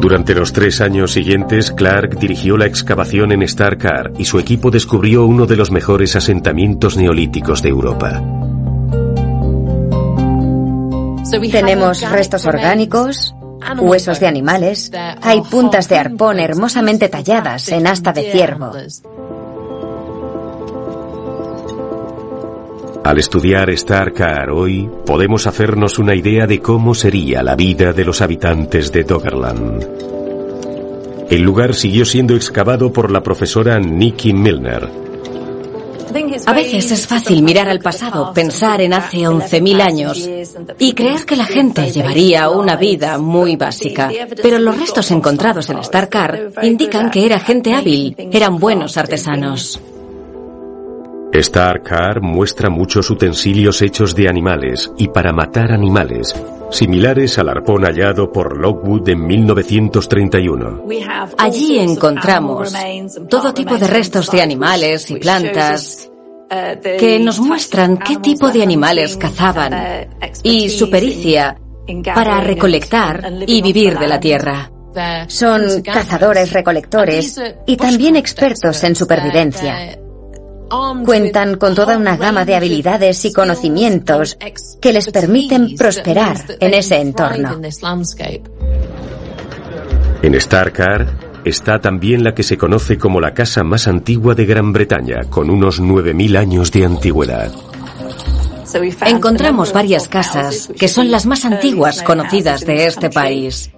Durante 0.00 0.34
los 0.34 0.52
tres 0.52 0.80
años 0.80 1.12
siguientes, 1.12 1.72
Clark 1.72 2.18
dirigió 2.18 2.56
la 2.56 2.66
excavación 2.66 3.32
en 3.32 3.46
Starkar 3.48 4.12
y 4.18 4.24
su 4.24 4.38
equipo 4.38 4.70
descubrió 4.70 5.24
uno 5.24 5.46
de 5.46 5.56
los 5.56 5.70
mejores 5.70 6.14
asentamientos 6.14 6.96
neolíticos 6.96 7.62
de 7.62 7.70
Europa. 7.70 8.22
Tenemos 11.50 12.08
restos 12.08 12.46
orgánicos, 12.46 13.34
huesos 13.78 14.20
de 14.20 14.28
animales, 14.28 14.92
hay 15.22 15.40
puntas 15.40 15.88
de 15.88 15.98
arpón 15.98 16.38
hermosamente 16.38 17.08
talladas 17.08 17.68
en 17.70 17.86
asta 17.86 18.12
de 18.12 18.30
ciervo. 18.30 18.72
Al 23.06 23.18
estudiar 23.18 23.70
Starkar 23.78 24.50
hoy, 24.50 24.90
podemos 25.06 25.46
hacernos 25.46 26.00
una 26.00 26.16
idea 26.16 26.48
de 26.48 26.60
cómo 26.60 26.92
sería 26.92 27.40
la 27.40 27.54
vida 27.54 27.92
de 27.92 28.04
los 28.04 28.20
habitantes 28.20 28.90
de 28.90 29.04
Doggerland. 29.04 29.86
El 31.30 31.40
lugar 31.40 31.76
siguió 31.76 32.04
siendo 32.04 32.34
excavado 32.34 32.92
por 32.92 33.12
la 33.12 33.22
profesora 33.22 33.78
Nikki 33.78 34.32
Milner. 34.32 34.88
A 36.46 36.52
veces 36.52 36.90
es 36.90 37.06
fácil 37.06 37.44
mirar 37.44 37.68
al 37.68 37.78
pasado, 37.78 38.32
pensar 38.34 38.80
en 38.80 38.92
hace 38.92 39.18
11.000 39.18 39.80
años 39.80 40.28
y 40.80 40.92
creer 40.92 41.24
que 41.24 41.36
la 41.36 41.44
gente 41.44 41.88
llevaría 41.92 42.50
una 42.50 42.74
vida 42.74 43.18
muy 43.18 43.54
básica. 43.54 44.10
Pero 44.42 44.58
los 44.58 44.76
restos 44.76 45.12
encontrados 45.12 45.70
en 45.70 45.84
Starkar 45.84 46.50
indican 46.60 47.12
que 47.12 47.24
era 47.24 47.38
gente 47.38 47.72
hábil, 47.72 48.16
eran 48.32 48.58
buenos 48.58 48.96
artesanos. 48.96 49.80
Starkar 51.42 52.20
muestra 52.20 52.70
muchos 52.70 53.10
utensilios 53.10 53.82
hechos 53.82 54.14
de 54.14 54.28
animales 54.28 54.90
y 54.96 55.08
para 55.08 55.32
matar 55.32 55.72
animales, 55.72 56.34
similares 56.70 57.38
al 57.38 57.48
arpón 57.48 57.84
hallado 57.84 58.30
por 58.32 58.58
Lockwood 58.58 59.08
en 59.08 59.26
1931. 59.26 60.84
Allí 61.38 61.78
encontramos 61.78 62.72
todo 63.28 63.52
tipo 63.52 63.76
de 63.76 63.86
restos 63.86 64.30
de 64.30 64.42
animales 64.42 65.10
y 65.10 65.16
plantas 65.16 66.10
que 66.98 67.18
nos 67.18 67.40
muestran 67.40 67.98
qué 67.98 68.16
tipo 68.16 68.50
de 68.50 68.62
animales 68.62 69.16
cazaban 69.16 70.08
y 70.42 70.70
su 70.70 70.88
pericia 70.88 71.58
para 72.14 72.40
recolectar 72.40 73.32
y 73.46 73.62
vivir 73.62 73.98
de 73.98 74.06
la 74.06 74.20
tierra. 74.20 74.70
Son 75.28 75.82
cazadores 75.82 76.52
recolectores 76.52 77.40
y 77.66 77.76
también 77.76 78.16
expertos 78.16 78.82
en 78.84 78.94
supervivencia. 78.94 79.98
Cuentan 81.04 81.56
con 81.56 81.74
toda 81.74 81.96
una 81.96 82.16
gama 82.16 82.44
de 82.44 82.56
habilidades 82.56 83.24
y 83.24 83.32
conocimientos 83.32 84.36
que 84.80 84.92
les 84.92 85.10
permiten 85.10 85.76
prosperar 85.76 86.36
en 86.60 86.74
ese 86.74 87.00
entorno. 87.00 87.60
En 90.22 90.40
Starkar 90.40 91.06
está 91.44 91.78
también 91.78 92.24
la 92.24 92.34
que 92.34 92.42
se 92.42 92.58
conoce 92.58 92.98
como 92.98 93.20
la 93.20 93.32
casa 93.32 93.62
más 93.62 93.86
antigua 93.86 94.34
de 94.34 94.46
Gran 94.46 94.72
Bretaña, 94.72 95.22
con 95.30 95.50
unos 95.50 95.80
9.000 95.80 96.36
años 96.36 96.72
de 96.72 96.84
antigüedad. 96.84 97.52
Encontramos 99.02 99.72
varias 99.72 100.08
casas 100.08 100.70
que 100.78 100.88
son 100.88 101.10
las 101.10 101.26
más 101.26 101.44
antiguas 101.44 102.02
conocidas 102.02 102.62
de 102.62 102.86
este 102.86 103.10
país. 103.10 103.70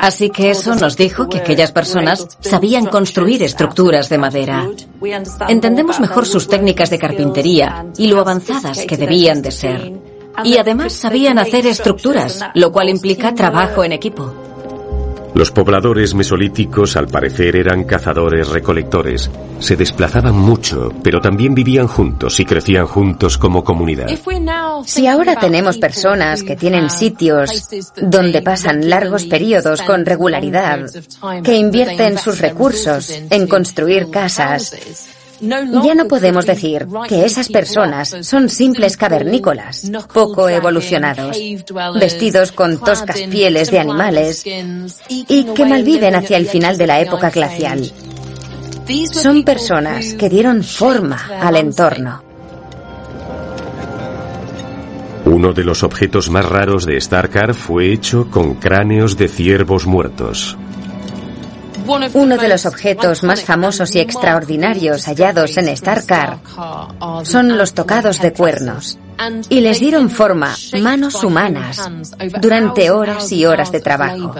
Así 0.00 0.30
que 0.30 0.50
eso 0.50 0.74
nos 0.74 0.96
dijo 0.96 1.28
que 1.28 1.38
aquellas 1.38 1.72
personas 1.72 2.26
sabían 2.40 2.86
construir 2.86 3.42
estructuras 3.42 4.08
de 4.08 4.18
madera. 4.18 4.68
Entendemos 5.48 6.00
mejor 6.00 6.26
sus 6.26 6.48
técnicas 6.48 6.90
de 6.90 6.98
carpintería 6.98 7.86
y 7.96 8.08
lo 8.08 8.20
avanzadas 8.20 8.84
que 8.86 8.96
debían 8.96 9.42
de 9.42 9.50
ser. 9.50 9.92
Y 10.44 10.58
además 10.58 10.92
sabían 10.92 11.38
hacer 11.38 11.66
estructuras, 11.66 12.40
lo 12.54 12.72
cual 12.72 12.88
implica 12.88 13.34
trabajo 13.34 13.84
en 13.84 13.92
equipo. 13.92 14.43
Los 15.34 15.50
pobladores 15.50 16.14
mesolíticos 16.14 16.96
al 16.96 17.08
parecer 17.08 17.56
eran 17.56 17.84
cazadores 17.84 18.48
recolectores. 18.48 19.28
Se 19.58 19.74
desplazaban 19.74 20.36
mucho, 20.36 20.92
pero 21.02 21.20
también 21.20 21.54
vivían 21.54 21.88
juntos 21.88 22.38
y 22.38 22.44
crecían 22.44 22.86
juntos 22.86 23.36
como 23.36 23.64
comunidad. 23.64 24.06
Si 24.86 25.06
ahora 25.08 25.36
tenemos 25.36 25.78
personas 25.78 26.44
que 26.44 26.54
tienen 26.54 26.88
sitios 26.88 27.68
donde 28.00 28.42
pasan 28.42 28.88
largos 28.88 29.24
periodos 29.24 29.82
con 29.82 30.06
regularidad, 30.06 30.88
que 31.42 31.56
invierten 31.56 32.16
sus 32.16 32.38
recursos 32.38 33.10
en 33.28 33.48
construir 33.48 34.10
casas, 34.10 35.13
ya 35.40 35.94
no 35.94 36.06
podemos 36.08 36.46
decir 36.46 36.86
que 37.08 37.24
esas 37.24 37.48
personas 37.48 38.14
son 38.22 38.48
simples 38.48 38.96
cavernícolas, 38.96 39.90
poco 40.12 40.48
evolucionados, 40.48 41.38
vestidos 41.98 42.52
con 42.52 42.78
toscas 42.78 43.20
pieles 43.22 43.70
de 43.70 43.78
animales 43.78 44.44
y 44.46 45.44
que 45.54 45.64
malviven 45.64 46.14
hacia 46.14 46.36
el 46.36 46.46
final 46.46 46.78
de 46.78 46.86
la 46.86 47.00
época 47.00 47.30
glacial. 47.30 47.90
Son 49.12 49.44
personas 49.44 50.14
que 50.14 50.28
dieron 50.28 50.62
forma 50.62 51.20
al 51.40 51.56
entorno. 51.56 52.22
Uno 55.24 55.54
de 55.54 55.64
los 55.64 55.82
objetos 55.82 56.28
más 56.28 56.44
raros 56.44 56.84
de 56.84 57.00
Starkar 57.00 57.54
fue 57.54 57.92
hecho 57.92 58.30
con 58.30 58.56
cráneos 58.56 59.16
de 59.16 59.28
ciervos 59.28 59.86
muertos. 59.86 60.58
Uno 61.86 62.38
de 62.38 62.48
los 62.48 62.66
objetos 62.66 63.22
más 63.22 63.42
famosos 63.42 63.94
y 63.94 64.00
extraordinarios 64.00 65.06
hallados 65.06 65.56
en 65.56 65.76
Starkar 65.76 66.38
son 67.24 67.56
los 67.56 67.74
tocados 67.74 68.20
de 68.20 68.32
cuernos. 68.32 68.98
Y 69.48 69.60
les 69.60 69.80
dieron 69.80 70.10
forma 70.10 70.54
manos 70.80 71.22
humanas 71.22 71.88
durante 72.40 72.90
horas 72.90 73.30
y 73.32 73.46
horas 73.46 73.70
de 73.70 73.80
trabajo. 73.80 74.34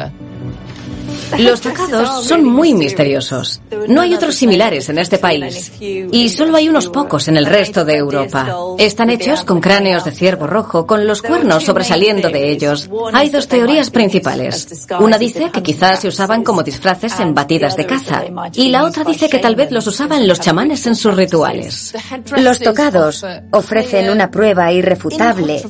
Los 1.39 1.61
tocados 1.61 2.25
son 2.25 2.45
muy 2.45 2.75
misteriosos. 2.75 3.61
No 3.89 4.01
hay 4.01 4.15
otros 4.15 4.35
similares 4.35 4.89
en 4.89 4.99
este 4.99 5.19
país 5.19 5.73
y 5.81 6.29
solo 6.29 6.57
hay 6.57 6.69
unos 6.69 6.89
pocos 6.89 7.29
en 7.29 7.37
el 7.37 7.47
resto 7.47 7.85
de 7.85 7.97
Europa. 7.97 8.57
Están 8.79 9.11
hechos 9.11 9.45
con 9.45 9.61
cráneos 9.61 10.05
de 10.05 10.13
ciervo 10.13 10.47
rojo 10.47 10.87
con 10.87 11.07
los 11.07 11.23
cuernos 11.23 11.65
sobresaliendo 11.65 12.29
de 12.29 12.51
ellos. 12.51 12.89
Hay 13.13 13.31
dos 13.31 13.49
teorías 13.49 13.91
principales. 13.91 14.87
Una 15.01 15.19
dice 15.19 15.51
que 15.51 15.63
quizás 15.63 16.01
se 16.01 16.09
usaban 16.09 16.43
como 16.43 16.63
disfraces 16.63 17.19
en 17.21 17.35
batidas 17.35 17.77
de 17.77 17.87
caza 17.87 18.25
y 18.55 18.69
la 18.69 18.85
otra 18.85 19.05
dice 19.05 19.29
que 19.29 19.39
tal 19.39 19.57
vez 19.57 19.71
los 19.71 19.87
usaban 19.87 20.27
los 20.29 20.41
chamanes 20.41 20.87
en 20.87 20.95
sus 20.95 21.15
rituales. 21.15 21.95
Los 22.37 22.61
tocados 22.61 23.25
ofrecen 23.51 24.11
una 24.11 24.31
prueba 24.31 24.73
irrefutable 24.73 25.63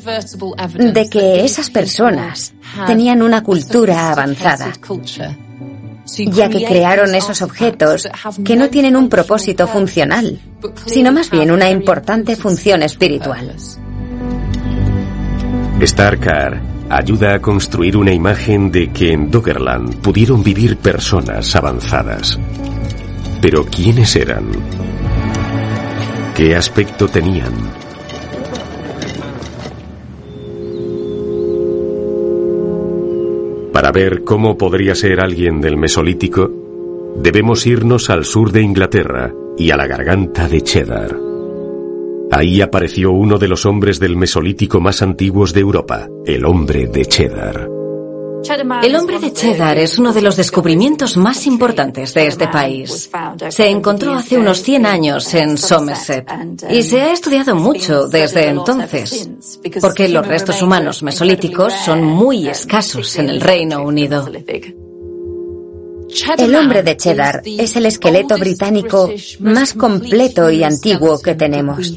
de 0.78 1.08
que 1.08 1.44
esas 1.44 1.70
personas 1.70 2.54
tenían 2.86 3.22
una 3.22 3.42
cultura 3.42 4.10
avanzada 4.10 4.72
ya 6.06 6.48
que 6.48 6.64
crearon 6.64 7.14
esos 7.14 7.42
objetos 7.42 8.08
que 8.44 8.56
no 8.56 8.68
tienen 8.68 8.96
un 8.96 9.08
propósito 9.08 9.66
funcional, 9.66 10.38
sino 10.86 11.12
más 11.12 11.30
bien 11.30 11.50
una 11.50 11.70
importante 11.70 12.36
función 12.36 12.82
espiritual. 12.82 13.54
Starkar 15.82 16.62
ayuda 16.88 17.34
a 17.34 17.40
construir 17.40 17.96
una 17.96 18.12
imagen 18.12 18.70
de 18.70 18.92
que 18.92 19.12
en 19.12 19.30
Doggerland 19.30 19.96
pudieron 19.96 20.42
vivir 20.42 20.76
personas 20.76 21.54
avanzadas. 21.56 22.38
Pero 23.40 23.64
¿quiénes 23.64 24.14
eran? 24.16 24.44
¿Qué 26.34 26.54
aspecto 26.54 27.08
tenían? 27.08 27.83
Para 33.84 33.92
ver 33.92 34.24
cómo 34.24 34.56
podría 34.56 34.94
ser 34.94 35.20
alguien 35.20 35.60
del 35.60 35.76
Mesolítico, 35.76 36.50
debemos 37.18 37.66
irnos 37.66 38.08
al 38.08 38.24
sur 38.24 38.50
de 38.50 38.62
Inglaterra 38.62 39.30
y 39.58 39.72
a 39.72 39.76
la 39.76 39.86
garganta 39.86 40.48
de 40.48 40.62
Cheddar. 40.62 41.14
Ahí 42.30 42.62
apareció 42.62 43.12
uno 43.12 43.36
de 43.36 43.46
los 43.46 43.66
hombres 43.66 44.00
del 44.00 44.16
Mesolítico 44.16 44.80
más 44.80 45.02
antiguos 45.02 45.52
de 45.52 45.60
Europa, 45.60 46.08
el 46.24 46.46
hombre 46.46 46.86
de 46.86 47.04
Cheddar. 47.04 47.68
El 48.82 48.96
hombre 48.96 49.18
de 49.18 49.32
Cheddar 49.32 49.78
es 49.78 49.98
uno 49.98 50.12
de 50.12 50.20
los 50.20 50.36
descubrimientos 50.36 51.16
más 51.16 51.46
importantes 51.46 52.12
de 52.14 52.26
este 52.26 52.48
país. 52.48 53.10
Se 53.48 53.68
encontró 53.68 54.14
hace 54.14 54.38
unos 54.38 54.62
100 54.62 54.86
años 54.86 55.32
en 55.34 55.56
Somerset 55.56 56.30
y 56.68 56.82
se 56.82 57.00
ha 57.00 57.12
estudiado 57.12 57.54
mucho 57.54 58.06
desde 58.06 58.48
entonces, 58.48 59.28
porque 59.80 60.08
los 60.08 60.26
restos 60.26 60.60
humanos 60.62 61.02
mesolíticos 61.02 61.72
son 61.72 62.04
muy 62.04 62.48
escasos 62.48 63.16
en 63.16 63.30
el 63.30 63.40
Reino 63.40 63.82
Unido. 63.82 64.28
El 66.38 66.54
hombre 66.54 66.82
de 66.82 66.96
Cheddar 66.96 67.42
es 67.44 67.76
el 67.76 67.86
esqueleto 67.86 68.36
británico 68.36 69.10
más 69.40 69.74
completo 69.74 70.50
y 70.50 70.62
antiguo 70.62 71.18
que 71.20 71.34
tenemos. 71.34 71.94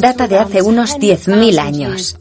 Data 0.00 0.26
de 0.26 0.38
hace 0.38 0.62
unos 0.62 0.96
10.000 0.96 1.58
años. 1.58 2.16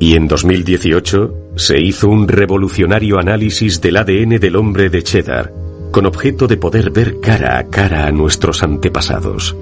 Y 0.00 0.14
en 0.14 0.28
2018 0.28 1.52
se 1.56 1.80
hizo 1.80 2.08
un 2.08 2.28
revolucionario 2.28 3.18
análisis 3.18 3.80
del 3.80 3.96
ADN 3.96 4.38
del 4.38 4.56
hombre 4.56 4.90
de 4.90 5.02
Cheddar, 5.02 5.52
con 5.90 6.06
objeto 6.06 6.46
de 6.46 6.56
poder 6.56 6.90
ver 6.90 7.20
cara 7.20 7.58
a 7.58 7.68
cara 7.68 8.06
a 8.06 8.12
nuestros 8.12 8.62
antepasados. 8.62 9.56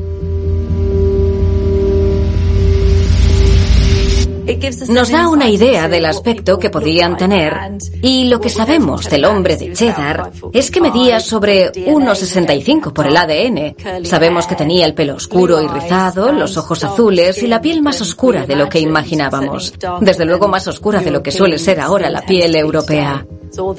Nos 4.88 5.10
da 5.10 5.28
una 5.28 5.48
idea 5.48 5.88
del 5.88 6.04
aspecto 6.06 6.58
que 6.58 6.70
podían 6.70 7.16
tener 7.16 7.54
y 8.02 8.24
lo 8.24 8.40
que 8.40 8.48
sabemos 8.48 9.08
del 9.08 9.24
hombre 9.24 9.56
de 9.56 9.72
Cheddar 9.72 10.30
es 10.52 10.70
que 10.70 10.80
medía 10.80 11.20
sobre 11.20 11.72
1,65 11.72 12.92
por 12.92 13.06
el 13.06 13.16
ADN. 13.16 14.04
Sabemos 14.04 14.46
que 14.46 14.54
tenía 14.54 14.86
el 14.86 14.94
pelo 14.94 15.16
oscuro 15.16 15.60
y 15.60 15.68
rizado, 15.68 16.32
los 16.32 16.56
ojos 16.56 16.84
azules 16.84 17.42
y 17.42 17.46
la 17.46 17.60
piel 17.60 17.82
más 17.82 18.00
oscura 18.00 18.46
de 18.46 18.56
lo 18.56 18.68
que 18.68 18.80
imaginábamos. 18.80 19.74
Desde 20.00 20.24
luego 20.24 20.48
más 20.48 20.66
oscura 20.66 21.00
de 21.00 21.10
lo 21.10 21.22
que 21.22 21.32
suele 21.32 21.58
ser 21.58 21.80
ahora 21.80 22.10
la 22.10 22.22
piel 22.22 22.54
europea. 22.56 23.26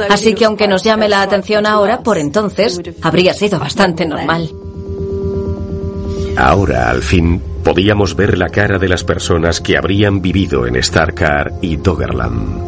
Así 0.10 0.34
que 0.34 0.46
aunque 0.46 0.68
nos 0.68 0.84
llame 0.84 1.10
la 1.10 1.22
atención 1.22 1.66
ahora, 1.66 2.02
por 2.02 2.18
entonces 2.18 2.80
habría 3.02 3.34
sido 3.34 3.60
bastante 3.60 4.06
normal. 4.06 4.50
Ahora, 6.38 6.92
al 6.92 7.02
fin, 7.02 7.42
podíamos 7.68 8.16
ver 8.16 8.38
la 8.38 8.48
cara 8.48 8.80
de 8.80 8.88
las 8.88 9.04
personas 9.04 9.60
que 9.60 9.76
habrían 9.76 10.22
vivido 10.22 10.66
en 10.66 10.82
Starkar 10.82 11.56
y 11.62 11.76
Doggerland. 11.76 12.64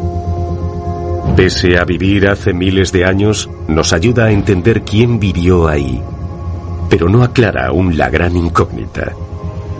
Pese 1.34 1.78
a 1.78 1.84
vivir 1.84 2.28
hace 2.28 2.52
miles 2.52 2.92
de 2.92 3.06
años, 3.06 3.48
nos 3.66 3.94
ayuda 3.94 4.26
a 4.26 4.30
entender 4.30 4.82
quién 4.82 5.18
vivió 5.18 5.68
ahí. 5.68 6.02
pero 6.90 7.08
no 7.08 7.22
aclara 7.22 7.68
aún 7.68 7.96
la 7.96 8.10
gran 8.10 8.36
incógnita. 8.36 9.12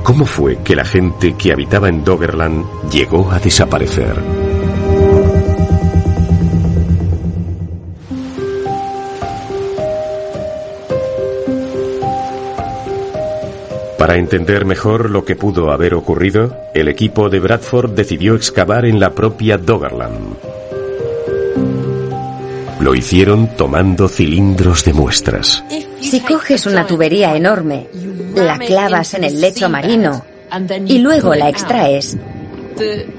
¿Cómo 0.04 0.24
fue 0.24 0.62
que 0.62 0.76
la 0.76 0.84
gente 0.84 1.34
que 1.34 1.52
habitaba 1.52 1.88
en 1.88 2.02
Doggerland 2.02 2.64
llegó 2.88 3.30
a 3.30 3.40
desaparecer? 3.40 4.49
Para 14.01 14.16
entender 14.16 14.64
mejor 14.64 15.11
lo 15.11 15.26
que 15.26 15.36
pudo 15.36 15.70
haber 15.70 15.92
ocurrido, 15.92 16.57
el 16.72 16.88
equipo 16.88 17.28
de 17.28 17.38
Bradford 17.38 17.90
decidió 17.90 18.34
excavar 18.34 18.86
en 18.86 18.98
la 18.98 19.11
propia 19.11 19.59
Doggerland. 19.59 20.36
Lo 22.80 22.94
hicieron 22.94 23.55
tomando 23.59 24.09
cilindros 24.09 24.86
de 24.86 24.94
muestras. 24.94 25.62
Si 26.01 26.18
coges 26.20 26.64
una 26.64 26.86
tubería 26.86 27.36
enorme, 27.36 27.88
la 28.34 28.57
clavas 28.59 29.12
en 29.12 29.24
el 29.24 29.38
lecho 29.38 29.68
marino 29.68 30.24
y 30.86 30.96
luego 30.96 31.34
la 31.34 31.51
extraes, 31.51 32.16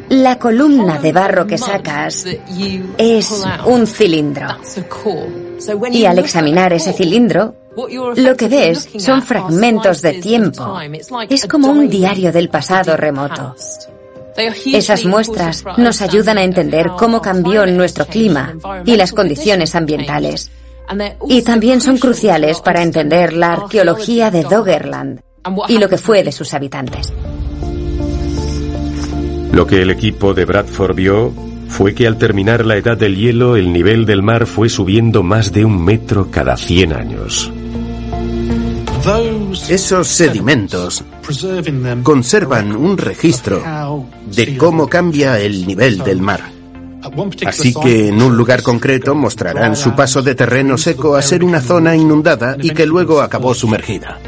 la 0.10 0.40
columna 0.40 0.98
de 0.98 1.12
barro 1.12 1.46
que 1.46 1.60
sacas 1.60 2.26
es 2.98 3.46
un 3.68 3.86
cilindro. 3.86 4.48
Y 5.92 6.06
al 6.06 6.18
examinar 6.18 6.74
ese 6.74 6.92
cilindro, 6.92 7.61
lo 7.78 8.36
que 8.36 8.48
ves 8.48 8.90
son 8.98 9.22
fragmentos 9.22 10.02
de 10.02 10.14
tiempo. 10.14 10.78
Es 11.30 11.46
como 11.46 11.70
un 11.70 11.90
diario 11.90 12.32
del 12.32 12.50
pasado 12.50 12.98
remoto. 12.98 13.56
Esas 14.66 15.06
muestras 15.06 15.64
nos 15.78 16.02
ayudan 16.02 16.38
a 16.38 16.44
entender 16.44 16.92
cómo 16.98 17.22
cambió 17.22 17.66
nuestro 17.66 18.06
clima 18.06 18.56
y 18.86 18.96
las 18.96 19.14
condiciones 19.14 19.76
ambientales. 19.76 20.52
Y 21.28 21.42
también 21.42 21.80
son 21.82 21.98
cruciales 21.98 22.60
para 22.60 22.84
entender 22.84 23.34
la 23.34 23.54
arqueología 23.54 24.32
de 24.32 24.44
Doggerland 24.44 25.22
y 25.68 25.78
lo 25.78 25.88
que 25.88 25.98
fue 25.98 26.24
de 26.24 26.32
sus 26.32 26.54
habitantes. 26.54 27.14
Lo 29.54 29.68
que 29.68 29.82
el 29.82 29.90
equipo 29.92 30.34
de 30.34 30.46
Bradford 30.46 30.96
vio 30.96 31.34
fue 31.68 31.94
que 31.94 32.08
al 32.08 32.18
terminar 32.18 32.66
la 32.66 32.76
edad 32.76 32.98
del 32.98 33.16
hielo 33.16 33.56
el 33.56 33.72
nivel 33.72 34.06
del 34.06 34.22
mar 34.22 34.46
fue 34.46 34.70
subiendo 34.70 35.24
más 35.24 35.52
de 35.52 35.66
un 35.66 35.84
metro 35.84 36.30
cada 36.30 36.58
100 36.58 36.94
años. 36.94 37.52
Esos 39.68 40.08
sedimentos 40.08 41.04
conservan 42.04 42.76
un 42.76 42.98
registro 42.98 43.64
de 44.28 44.58
cómo 44.58 44.88
cambia 44.88 45.40
el 45.40 45.66
nivel 45.66 46.00
del 46.00 46.22
mar. 46.22 46.42
Así 47.46 47.74
que 47.74 48.10
en 48.10 48.22
un 48.22 48.38
lugar 48.38 48.62
concreto 48.62 49.16
mostrarán 49.16 49.76
su 49.76 49.96
paso 49.96 50.22
de 50.22 50.36
terreno 50.36 50.78
seco 50.78 51.16
a 51.16 51.22
ser 51.22 51.44
una 51.44 51.62
zona 51.62 51.96
inundada 51.96 52.56
y 52.62 52.70
que 52.70 52.86
luego 52.86 53.22
acabó 53.22 53.54
sumergida. 53.54 54.20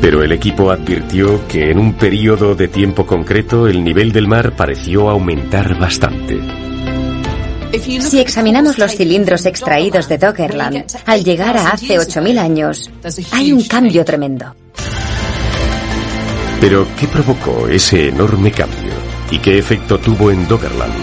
Pero 0.00 0.22
el 0.22 0.32
equipo 0.32 0.70
advirtió 0.70 1.46
que 1.48 1.70
en 1.70 1.78
un 1.78 1.94
periodo 1.94 2.54
de 2.54 2.68
tiempo 2.68 3.06
concreto 3.06 3.68
el 3.68 3.84
nivel 3.84 4.12
del 4.12 4.26
mar 4.26 4.56
pareció 4.56 5.10
aumentar 5.10 5.78
bastante. 5.78 6.67
Si 7.72 8.18
examinamos 8.18 8.78
los 8.78 8.96
cilindros 8.96 9.44
extraídos 9.44 10.08
de 10.08 10.16
Doggerland, 10.18 10.84
al 11.04 11.22
llegar 11.22 11.56
a 11.56 11.70
hace 11.70 11.98
8.000 11.98 12.38
años, 12.38 12.90
hay 13.32 13.52
un 13.52 13.62
cambio 13.64 14.04
tremendo. 14.04 14.54
Pero, 16.60 16.86
¿qué 16.98 17.06
provocó 17.06 17.68
ese 17.68 18.08
enorme 18.08 18.50
cambio? 18.50 18.92
¿Y 19.30 19.38
qué 19.38 19.58
efecto 19.58 19.98
tuvo 19.98 20.30
en 20.30 20.48
Doggerland? 20.48 20.94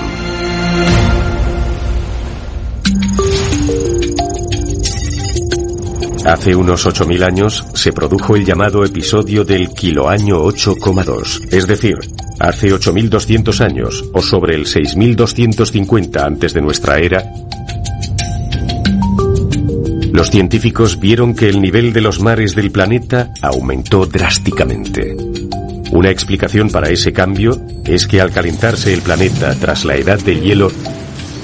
Hace 6.26 6.56
unos 6.56 6.88
8.000 6.88 7.24
años 7.24 7.66
se 7.76 7.94
produjo 7.94 8.36
el 8.36 8.44
llamado 8.44 8.84
episodio 8.84 9.46
del 9.46 9.70
kiloaño 9.70 10.44
8,2, 10.44 11.54
es 11.54 11.68
decir, 11.68 12.00
Hace 12.40 12.74
8.200 12.74 13.62
años, 13.62 14.04
o 14.14 14.22
sobre 14.22 14.56
el 14.56 14.66
6.250 14.66 16.22
antes 16.22 16.54
de 16.54 16.62
nuestra 16.62 17.00
era, 17.00 17.24
los 20.16 20.30
científicos 20.30 20.98
vieron 21.00 21.36
que 21.36 21.50
el 21.50 21.62
nivel 21.62 21.92
de 21.92 22.00
los 22.00 22.22
mares 22.22 22.56
del 22.56 22.72
planeta 22.72 23.32
aumentó 23.42 24.06
drásticamente. 24.06 25.14
Una 25.92 26.10
explicación 26.10 26.70
para 26.70 26.90
ese 26.90 27.12
cambio 27.12 27.62
es 27.86 28.08
que 28.08 28.22
al 28.22 28.32
calentarse 28.32 28.94
el 28.94 29.02
planeta 29.02 29.54
tras 29.56 29.84
la 29.84 29.96
edad 29.96 30.18
del 30.20 30.42
hielo, 30.42 30.72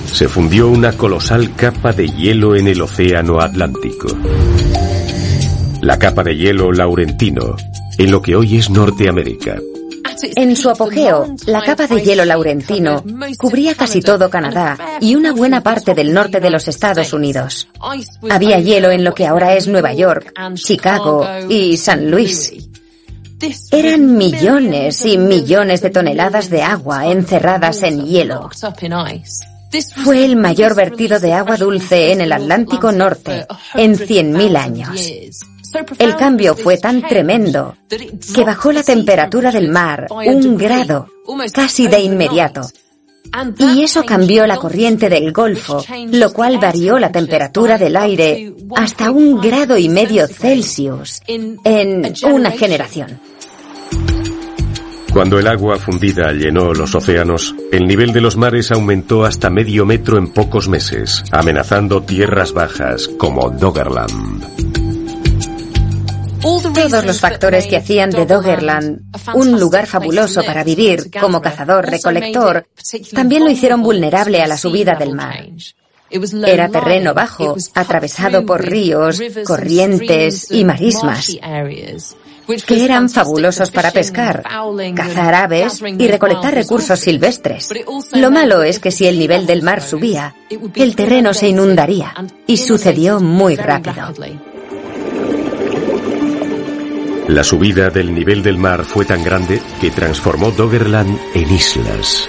se 0.05 0.27
fundió 0.27 0.69
una 0.69 0.93
colosal 0.93 1.53
capa 1.55 1.93
de 1.93 2.07
hielo 2.07 2.55
en 2.55 2.67
el 2.67 2.81
océano 2.81 3.41
Atlántico. 3.41 4.07
La 5.81 5.99
capa 5.99 6.23
de 6.23 6.37
hielo 6.37 6.71
laurentino, 6.71 7.55
en 7.97 8.11
lo 8.11 8.21
que 8.21 8.35
hoy 8.35 8.57
es 8.57 8.69
Norteamérica. 8.69 9.59
En 10.24 10.55
su 10.55 10.69
apogeo, 10.69 11.36
la 11.45 11.61
capa 11.61 11.88
de 11.88 12.01
hielo 12.01 12.26
laurentino 12.26 13.03
cubría 13.38 13.76
casi 13.76 14.01
todo 14.01 14.30
Canadá 14.30 14.78
y 14.99 15.15
una 15.15 15.34
buena 15.34 15.61
parte 15.61 15.93
del 15.93 16.13
norte 16.13 16.39
de 16.39 16.49
los 16.49 16.67
Estados 16.67 17.13
Unidos. 17.13 17.67
Había 18.30 18.59
hielo 18.59 18.91
en 18.91 19.03
lo 19.03 19.13
que 19.13 19.26
ahora 19.26 19.55
es 19.55 19.67
Nueva 19.67 19.93
York, 19.93 20.34
Chicago 20.55 21.28
y 21.49 21.78
San 21.78 22.09
Luis. 22.09 22.53
Eran 23.72 24.17
millones 24.17 25.03
y 25.05 25.17
millones 25.17 25.82
de 25.82 25.89
toneladas 25.89 26.49
de 26.49 26.61
agua 26.61 27.07
encerradas 27.07 27.82
en 27.84 28.05
hielo. 28.05 28.49
Fue 30.03 30.26
el 30.26 30.36
mayor 30.36 30.76
vertido 30.76 31.19
de 31.19 31.34
agua 31.34 31.55
dulce 31.57 32.11
en 32.11 32.22
el 32.22 32.34
Atlántico 32.34 32.91
Norte 32.91 33.47
en 33.74 33.95
100.000 33.95 34.57
años. 34.57 35.43
El 35.97 36.15
cambio 36.15 36.55
fue 36.55 36.78
tan 36.78 37.01
tremendo 37.01 37.76
que 37.89 38.43
bajó 38.43 38.72
la 38.72 38.84
temperatura 38.84 39.51
del 39.51 39.69
mar 39.69 40.07
un 40.09 40.57
grado, 40.57 41.07
casi 41.53 41.88
de 41.88 41.99
inmediato. 41.99 42.61
Y 43.57 43.84
eso 43.84 44.03
cambió 44.03 44.45
la 44.45 44.57
corriente 44.57 45.07
del 45.07 45.32
Golfo, 45.32 45.84
lo 46.11 46.34
cual 46.34 46.57
varió 46.57 46.99
la 46.99 47.11
temperatura 47.11 47.78
del 47.78 47.95
aire 47.95 48.53
hasta 48.76 49.11
un 49.11 49.39
grado 49.39 49.78
y 49.78 49.88
medio 49.88 50.28
Celsius 50.28 51.22
en 51.28 51.57
una 52.24 52.51
generación. 52.51 53.19
Cuando 55.13 55.39
el 55.39 55.47
agua 55.47 55.78
fundida 55.78 56.32
llenó 56.32 56.74
los 56.74 56.95
océanos, 56.95 57.53
el 57.74 57.86
nivel 57.86 58.13
de 58.13 58.22
los 58.22 58.38
mares 58.38 58.72
aumentó 58.72 59.26
hasta 59.26 59.49
medio 59.49 59.86
metro 59.86 60.17
en 60.17 60.32
pocos 60.32 60.69
meses, 60.69 61.22
amenazando 61.32 62.01
tierras 62.01 62.53
bajas 62.53 63.09
como 63.17 63.49
Doggerland. 63.49 64.80
Todos 66.41 67.05
los 67.05 67.19
factores 67.19 67.67
que 67.67 67.77
hacían 67.77 68.09
de 68.09 68.25
Doggerland 68.25 69.01
un 69.35 69.59
lugar 69.59 69.85
fabuloso 69.85 70.43
para 70.43 70.63
vivir 70.63 71.11
como 71.19 71.41
cazador-recolector 71.41 72.65
también 73.13 73.43
lo 73.43 73.51
hicieron 73.51 73.83
vulnerable 73.83 74.41
a 74.41 74.47
la 74.47 74.57
subida 74.57 74.95
del 74.95 75.13
mar. 75.13 75.45
Era 76.45 76.67
terreno 76.69 77.13
bajo, 77.13 77.55
atravesado 77.75 78.45
por 78.45 78.65
ríos, 78.65 79.21
corrientes 79.45 80.51
y 80.51 80.65
marismas, 80.65 81.37
que 82.65 82.83
eran 82.83 83.09
fabulosos 83.09 83.71
para 83.71 83.91
pescar, 83.91 84.43
cazar 84.95 85.35
aves 85.35 85.81
y 85.81 86.07
recolectar 86.07 86.53
recursos 86.53 86.99
silvestres. 86.99 87.69
Lo 88.13 88.31
malo 88.31 88.63
es 88.63 88.79
que 88.79 88.91
si 88.91 89.05
el 89.05 89.19
nivel 89.19 89.45
del 89.45 89.61
mar 89.61 89.81
subía, 89.81 90.35
el 90.75 90.95
terreno 90.95 91.33
se 91.33 91.49
inundaría, 91.49 92.13
y 92.47 92.57
sucedió 92.57 93.19
muy 93.19 93.55
rápido. 93.55 94.13
La 97.32 97.45
subida 97.45 97.89
del 97.89 98.13
nivel 98.13 98.43
del 98.43 98.57
mar 98.57 98.84
fue 98.84 99.05
tan 99.05 99.23
grande 99.23 99.61
que 99.79 99.89
transformó 99.89 100.51
Doggerland 100.51 101.17
en 101.34 101.49
islas. 101.49 102.27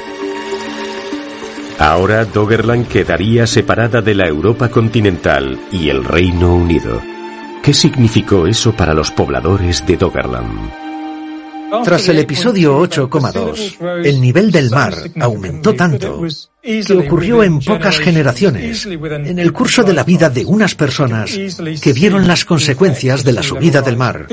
Ahora 1.81 2.25
Doggerland 2.25 2.87
quedaría 2.87 3.49
separada 3.49 4.01
de 4.01 4.15
la 4.15 4.29
Europa 4.29 4.69
continental 4.69 5.59
y 5.73 5.89
el 5.89 6.05
Reino 6.05 6.55
Unido. 6.55 7.03
¿Qué 7.65 7.75
significó 7.75 8.47
eso 8.47 8.77
para 8.77 8.95
los 8.95 9.11
pobladores 9.11 9.85
de 9.85 9.97
Doggerland? 9.97 10.82
Tras 11.85 12.09
el 12.09 12.19
episodio 12.19 12.79
8,2, 12.81 14.05
el 14.05 14.21
nivel 14.21 14.51
del 14.51 14.71
mar 14.71 14.95
aumentó 15.21 15.75
tanto 15.75 16.23
que 16.63 16.93
ocurrió 16.95 17.43
en 17.43 17.61
pocas 17.61 17.99
generaciones, 17.99 18.87
en 18.87 19.39
el 19.39 19.53
curso 19.53 19.83
de 19.83 19.95
la 19.95 20.05
vida 20.05 20.29
de 20.29 20.45
unas 20.45 20.75
personas 20.75 21.31
que 21.81 21.93
vieron 21.93 22.29
las 22.29 22.45
consecuencias 22.45 23.25
de 23.25 23.33
la 23.33 23.43
subida 23.43 23.81
del 23.81 23.97
mar. 23.97 24.27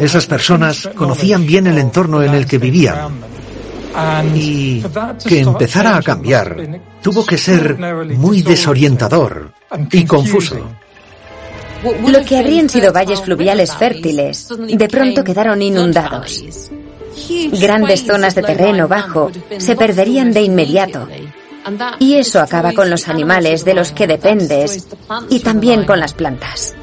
Esas 0.00 0.26
personas 0.26 0.90
conocían 0.94 1.46
bien 1.46 1.66
el 1.66 1.78
entorno 1.78 2.22
en 2.22 2.34
el 2.34 2.46
que 2.46 2.58
vivían 2.58 3.12
y 4.34 4.82
que 5.26 5.40
empezara 5.40 5.96
a 5.96 6.02
cambiar 6.02 6.56
tuvo 7.02 7.24
que 7.24 7.38
ser 7.38 7.78
muy 8.16 8.42
desorientador 8.42 9.52
y 9.90 10.04
confuso. 10.04 10.76
Lo 12.06 12.24
que 12.24 12.38
habrían 12.38 12.68
sido 12.68 12.92
valles 12.92 13.20
fluviales 13.20 13.74
fértiles, 13.74 14.48
de 14.58 14.88
pronto 14.88 15.24
quedaron 15.24 15.62
inundados. 15.62 16.70
Grandes 17.52 18.06
zonas 18.06 18.34
de 18.34 18.42
terreno 18.42 18.88
bajo 18.88 19.30
se 19.58 19.76
perderían 19.76 20.32
de 20.32 20.42
inmediato. 20.42 21.08
Y 21.98 22.14
eso 22.14 22.40
acaba 22.40 22.72
con 22.72 22.90
los 22.90 23.08
animales 23.08 23.64
de 23.64 23.74
los 23.74 23.92
que 23.92 24.06
dependes 24.06 24.86
y 25.30 25.40
también 25.40 25.84
con 25.84 26.00
las 26.00 26.14
plantas. 26.14 26.74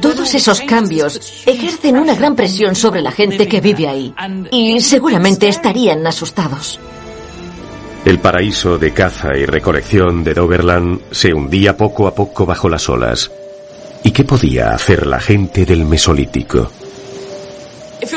Todos 0.00 0.34
esos 0.34 0.60
cambios 0.60 1.42
ejercen 1.46 1.96
una 1.96 2.14
gran 2.14 2.36
presión 2.36 2.74
sobre 2.74 3.00
la 3.00 3.10
gente 3.10 3.48
que 3.48 3.60
vive 3.60 3.88
ahí 3.88 4.14
y 4.50 4.80
seguramente 4.80 5.48
estarían 5.48 6.06
asustados. 6.06 6.78
El 8.04 8.18
paraíso 8.18 8.76
de 8.76 8.92
caza 8.92 9.34
y 9.34 9.46
recolección 9.46 10.22
de 10.22 10.34
Doggerland 10.34 11.00
se 11.10 11.32
hundía 11.32 11.74
poco 11.78 12.06
a 12.06 12.14
poco 12.14 12.44
bajo 12.44 12.68
las 12.68 12.86
olas. 12.90 13.30
¿Y 14.04 14.10
qué 14.10 14.22
podía 14.22 14.74
hacer 14.74 15.06
la 15.06 15.18
gente 15.18 15.64
del 15.64 15.86
Mesolítico? 15.86 16.70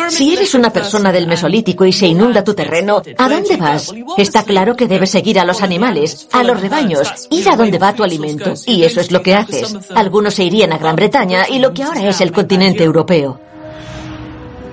Si 0.09 0.33
eres 0.33 0.53
una 0.53 0.69
persona 0.69 1.13
del 1.13 1.27
Mesolítico 1.27 1.85
y 1.85 1.93
se 1.93 2.07
inunda 2.07 2.43
tu 2.43 2.53
terreno, 2.53 3.01
¿a 3.17 3.29
dónde 3.29 3.55
vas? 3.55 3.93
Está 4.17 4.43
claro 4.43 4.75
que 4.75 4.85
debes 4.85 5.11
seguir 5.11 5.39
a 5.39 5.45
los 5.45 5.61
animales, 5.61 6.27
a 6.33 6.43
los 6.43 6.59
rebaños, 6.59 7.27
ir 7.31 7.49
a 7.49 7.55
donde 7.55 7.79
va 7.79 7.93
tu 7.93 8.03
alimento. 8.03 8.53
Y 8.65 8.83
eso 8.83 8.99
es 8.99 9.13
lo 9.13 9.21
que 9.21 9.35
haces. 9.35 9.77
Algunos 9.95 10.33
se 10.33 10.43
irían 10.43 10.73
a 10.73 10.77
Gran 10.77 10.97
Bretaña 10.97 11.47
y 11.49 11.59
lo 11.59 11.73
que 11.73 11.83
ahora 11.83 12.09
es 12.09 12.19
el 12.19 12.33
continente 12.33 12.83
europeo. 12.83 13.39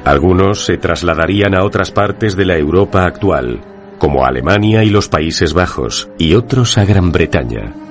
Algunos 0.05 0.65
se 0.65 0.79
trasladarían 0.79 1.55
a 1.55 1.65
otras 1.65 1.93
partes 1.93 2.35
de 2.35 2.45
la 2.45 2.59
Europa 2.59 3.05
actual, 3.05 3.61
como 3.99 4.27
Alemania 4.27 4.83
y 4.83 4.91
los 4.91 5.09
Países 5.09 5.55
Bajos, 5.55 6.09
y 6.19 6.35
otros 6.35 6.77
a 6.77 6.85
Gran 6.85 7.13
Bretaña. 7.13 7.84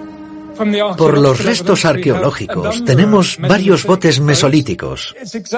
Por 0.97 1.18
los 1.18 1.43
restos 1.43 1.86
arqueológicos 1.86 2.84
tenemos 2.86 3.38
varios 3.39 3.86
botes 3.86 4.20
mesolíticos. 4.20 5.16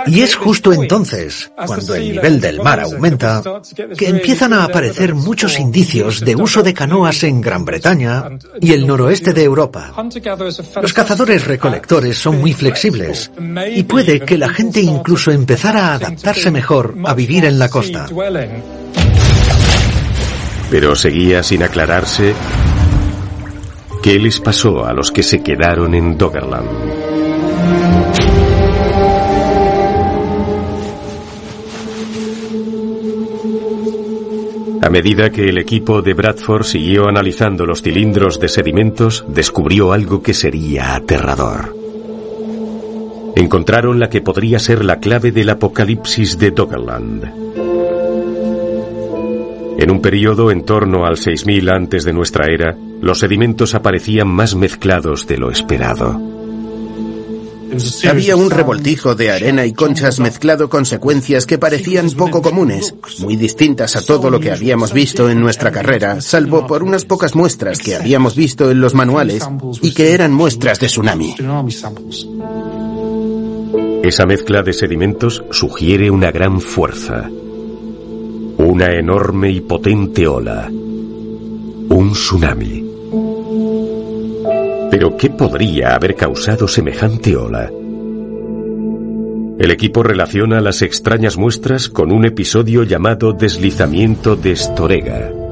Y 0.08 0.22
es 0.22 0.36
justo 0.36 0.74
entonces, 0.74 1.52
cuando 1.66 1.96
el 1.96 2.14
nivel 2.14 2.41
del 2.41 2.62
mar 2.62 2.80
aumenta, 2.80 3.41
que 3.98 4.10
empiezan 4.10 4.54
a 4.54 4.64
aparecer 4.64 5.14
muchos 5.14 5.60
indicios 5.60 6.22
de 6.22 6.36
uso 6.36 6.64
de 6.64 6.74
canoas 6.74 7.24
en 7.24 7.41
Gran 7.41 7.66
Bretaña 7.66 8.30
y 8.62 8.72
el 8.72 8.88
noroeste 8.88 9.34
de 9.34 9.43
Europa. 9.43 9.93
Los 10.82 10.93
cazadores 10.93 11.46
recolectores 11.46 12.18
son 12.18 12.39
muy 12.39 12.54
flexibles 12.54 13.32
y 13.74 13.84
puede 13.84 14.22
que 14.22 14.38
la 14.38 14.50
gente 14.50 14.82
incluso 14.82 15.32
empezara 15.32 15.88
a 15.88 15.96
adaptarse 15.96 16.52
mejor 16.52 16.96
a 17.06 17.14
vivir 17.14 17.46
en 17.46 17.60
la 17.60 17.70
costa. 17.70 18.08
Pero 20.70 20.96
seguía 20.96 21.43
sin 21.43 21.64
aclararse 21.64 22.34
¿Qué 24.06 24.20
les 24.20 24.39
pasó 24.39 24.86
a 24.86 24.93
los 24.93 25.12
que 25.12 25.24
se 25.24 25.41
quedaron 25.41 25.95
en 25.95 26.16
Doggerland? 26.16 26.70
A 34.84 34.89
medida 34.91 35.32
que 35.32 35.49
el 35.49 35.58
equipo 35.58 36.03
de 36.03 36.14
Bradford 36.14 36.66
siguió 36.66 37.08
analizando 37.08 37.66
los 37.66 37.82
cilindros 37.82 38.39
de 38.39 38.47
sedimentos, 38.47 39.26
descubrió 39.28 39.91
algo 39.91 40.22
que 40.22 40.36
sería 40.36 40.93
aterrador. 40.93 41.76
Encontraron 43.36 43.99
la 43.99 44.12
que 44.12 44.22
podría 44.22 44.60
ser 44.60 44.86
la 44.86 44.99
clave 44.99 45.32
del 45.32 45.49
apocalipsis 45.49 46.38
de 46.38 46.51
Doggerland. 46.51 47.45
En 49.78 49.92
un 49.92 50.02
periodo 50.02 50.52
en 50.52 50.64
torno 50.64 51.06
al 51.06 51.18
6000 51.18 51.70
antes 51.70 52.04
de 52.06 52.14
nuestra 52.14 52.46
era, 52.52 52.78
los 53.02 53.20
sedimentos 53.20 53.76
aparecían 53.76 54.28
más 54.28 54.56
mezclados 54.56 55.28
de 55.28 55.38
lo 55.38 55.52
esperado. 55.52 56.36
Había 58.08 58.36
un 58.36 58.50
revoltijo 58.50 59.16
de 59.16 59.32
arena 59.32 59.66
y 59.66 59.74
conchas 59.74 60.20
mezclado 60.20 60.70
con 60.70 60.86
secuencias 60.86 61.46
que 61.46 61.58
parecían 61.58 62.10
poco 62.12 62.42
comunes, 62.42 62.96
muy 63.20 63.36
distintas 63.36 63.96
a 63.96 64.06
todo 64.06 64.30
lo 64.30 64.40
que 64.40 64.52
habíamos 64.52 64.94
visto 64.94 65.30
en 65.30 65.42
nuestra 65.42 65.72
carrera, 65.72 66.22
salvo 66.22 66.68
por 66.68 66.84
unas 66.84 67.06
pocas 67.06 67.36
muestras 67.36 67.80
que 67.80 67.96
habíamos 67.96 68.36
visto 68.36 68.72
en 68.72 68.80
los 68.80 68.94
manuales 68.94 69.48
y 69.82 69.94
que 69.94 70.14
eran 70.14 70.32
muestras 70.32 70.80
de 70.80 70.88
tsunami. 70.88 71.36
Esa 74.04 74.26
mezcla 74.26 74.62
de 74.62 74.72
sedimentos 74.72 75.44
sugiere 75.52 76.12
una 76.12 76.32
gran 76.32 76.62
fuerza, 76.62 77.30
una 78.58 78.91
enorme 78.91 79.51
y 79.51 79.62
potente 79.62 80.28
ola. 80.28 80.70
Un 80.70 82.12
tsunami. 82.14 82.84
Pero 84.91 85.18
¿qué 85.18 85.30
podría 85.30 85.95
haber 85.95 86.16
causado 86.16 86.68
semejante 86.68 87.36
ola? 87.36 87.72
El 89.58 89.72
equipo 89.72 90.03
relaciona 90.03 90.62
las 90.62 90.82
extrañas 90.82 91.38
muestras 91.38 91.89
con 91.89 92.12
un 92.12 92.26
episodio 92.26 92.84
llamado 92.84 93.34
deslizamiento 93.34 94.36
de 94.36 94.56
Storega 94.56 95.45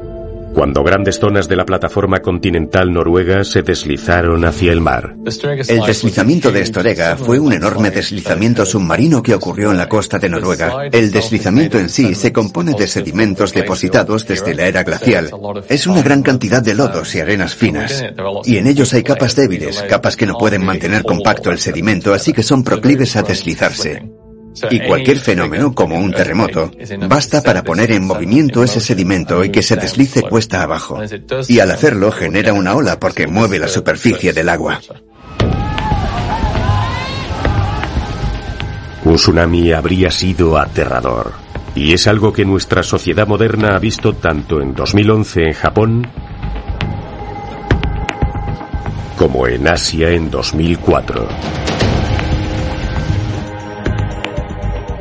cuando 0.54 0.84
grandes 0.84 1.18
zonas 1.18 1.48
de 1.48 1.56
la 1.56 1.66
plataforma 1.66 2.20
continental 2.20 2.92
noruega 2.92 3.44
se 3.44 3.62
deslizaron 3.62 4.44
hacia 4.44 4.72
el 4.72 4.80
mar. 4.80 5.16
El 5.68 5.80
deslizamiento 5.80 6.52
de 6.52 6.64
Storega 6.64 7.16
fue 7.16 7.38
un 7.38 7.52
enorme 7.52 7.90
deslizamiento 7.90 8.64
submarino 8.64 9.22
que 9.22 9.34
ocurrió 9.34 9.72
en 9.72 9.78
la 9.78 9.88
costa 9.88 10.18
de 10.18 10.28
Noruega. 10.28 10.86
El 10.90 11.10
deslizamiento 11.10 11.78
en 11.78 11.88
sí 11.88 12.14
se 12.14 12.32
compone 12.32 12.72
de 12.74 12.86
sedimentos 12.86 13.52
depositados 13.52 14.26
desde 14.26 14.54
la 14.54 14.66
era 14.66 14.84
glacial. 14.84 15.30
Es 15.68 15.86
una 15.86 16.02
gran 16.02 16.22
cantidad 16.22 16.62
de 16.62 16.74
lodos 16.74 17.14
y 17.14 17.20
arenas 17.20 17.54
finas. 17.54 18.04
Y 18.44 18.56
en 18.56 18.68
ellos 18.68 18.94
hay 18.94 19.02
capas 19.02 19.34
débiles, 19.34 19.82
capas 19.82 20.16
que 20.16 20.26
no 20.26 20.38
pueden 20.38 20.64
mantener 20.64 21.02
compacto 21.02 21.50
el 21.50 21.58
sedimento, 21.58 22.14
así 22.14 22.32
que 22.32 22.42
son 22.42 22.62
proclives 22.62 23.16
a 23.16 23.22
deslizarse. 23.22 24.23
Y 24.70 24.80
cualquier 24.80 25.18
fenómeno, 25.18 25.74
como 25.74 25.96
un 25.98 26.12
terremoto, 26.12 26.70
basta 27.08 27.42
para 27.42 27.62
poner 27.62 27.92
en 27.92 28.06
movimiento 28.06 28.62
ese 28.62 28.80
sedimento 28.80 29.44
y 29.44 29.50
que 29.50 29.62
se 29.62 29.76
deslice 29.76 30.22
cuesta 30.22 30.62
abajo. 30.62 31.00
Y 31.48 31.60
al 31.60 31.70
hacerlo 31.70 32.12
genera 32.12 32.52
una 32.52 32.74
ola 32.74 32.98
porque 32.98 33.26
mueve 33.26 33.58
la 33.58 33.68
superficie 33.68 34.32
del 34.32 34.48
agua. 34.48 34.80
Un 39.04 39.16
tsunami 39.16 39.72
habría 39.72 40.10
sido 40.10 40.56
aterrador. 40.56 41.32
Y 41.74 41.92
es 41.92 42.06
algo 42.06 42.32
que 42.32 42.44
nuestra 42.44 42.82
sociedad 42.82 43.26
moderna 43.26 43.74
ha 43.74 43.78
visto 43.78 44.14
tanto 44.14 44.60
en 44.60 44.74
2011 44.74 45.42
en 45.42 45.52
Japón 45.52 46.06
como 49.16 49.46
en 49.46 49.66
Asia 49.68 50.10
en 50.10 50.30
2004. 50.30 51.28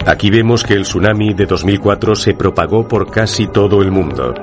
Aquí 0.05 0.29
vemos 0.29 0.65
que 0.65 0.73
el 0.73 0.83
tsunami 0.83 1.33
de 1.33 1.45
2004 1.45 2.15
se 2.15 2.33
propagó 2.33 2.87
por 2.87 3.09
casi 3.09 3.47
todo 3.47 3.81
el 3.81 3.89
mundo. 3.89 4.33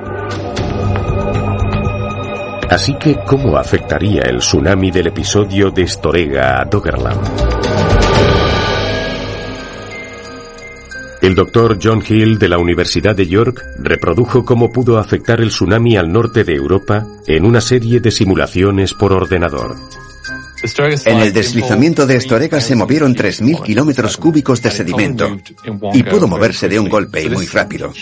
Así 2.70 2.94
que, 2.94 3.18
¿cómo 3.26 3.58
afectaría 3.58 4.22
el 4.22 4.38
tsunami 4.38 4.90
del 4.90 5.08
episodio 5.08 5.70
de 5.70 5.86
Storega 5.86 6.60
a 6.60 6.64
Doggerland? 6.64 7.20
El 11.20 11.34
doctor 11.34 11.78
John 11.82 12.02
Hill 12.08 12.38
de 12.38 12.48
la 12.48 12.56
Universidad 12.56 13.14
de 13.14 13.26
York 13.26 13.62
reprodujo 13.78 14.46
cómo 14.46 14.72
pudo 14.72 14.98
afectar 14.98 15.42
el 15.42 15.48
tsunami 15.48 15.98
al 15.98 16.10
norte 16.10 16.44
de 16.44 16.54
Europa 16.54 17.06
en 17.26 17.44
una 17.44 17.60
serie 17.60 18.00
de 18.00 18.10
simulaciones 18.10 18.94
por 18.94 19.12
ordenador. 19.12 19.76
En 21.06 21.20
el 21.20 21.32
deslizamiento 21.32 22.06
de 22.06 22.16
Estorega 22.16 22.60
se 22.60 22.74
movieron 22.74 23.14
3.000 23.14 23.62
kilómetros 23.62 24.16
cúbicos 24.16 24.60
de 24.62 24.70
sedimento 24.70 25.38
y 25.92 26.02
pudo 26.02 26.26
moverse 26.26 26.68
de 26.68 26.78
un 26.78 26.88
golpe 26.88 27.22
y 27.22 27.30
muy 27.30 27.46
rápido. 27.46 27.92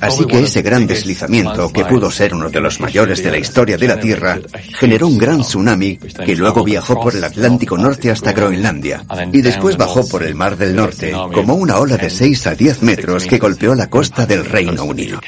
Así 0.00 0.24
que 0.24 0.40
ese 0.40 0.62
gran 0.62 0.86
deslizamiento, 0.86 1.70
que 1.72 1.84
pudo 1.84 2.10
ser 2.10 2.34
uno 2.34 2.48
de 2.48 2.60
los 2.60 2.80
mayores 2.80 3.22
de 3.22 3.30
la 3.30 3.38
historia 3.38 3.76
de 3.76 3.88
la 3.88 4.00
Tierra, 4.00 4.38
generó 4.78 5.08
un 5.08 5.18
gran 5.18 5.40
tsunami 5.40 5.98
que 5.98 6.36
luego 6.36 6.64
viajó 6.64 7.00
por 7.00 7.14
el 7.14 7.24
Atlántico 7.24 7.76
Norte 7.76 8.10
hasta 8.10 8.32
Groenlandia 8.32 9.04
y 9.32 9.42
después 9.42 9.76
bajó 9.76 10.08
por 10.08 10.22
el 10.22 10.34
Mar 10.34 10.56
del 10.56 10.74
Norte 10.74 11.12
como 11.32 11.54
una 11.54 11.78
ola 11.78 11.96
de 11.96 12.10
6 12.10 12.46
a 12.46 12.54
10 12.54 12.82
metros 12.82 13.26
que 13.26 13.38
golpeó 13.38 13.74
la 13.74 13.90
costa 13.90 14.26
del 14.26 14.44
Reino 14.44 14.84
Unido. 14.84 15.20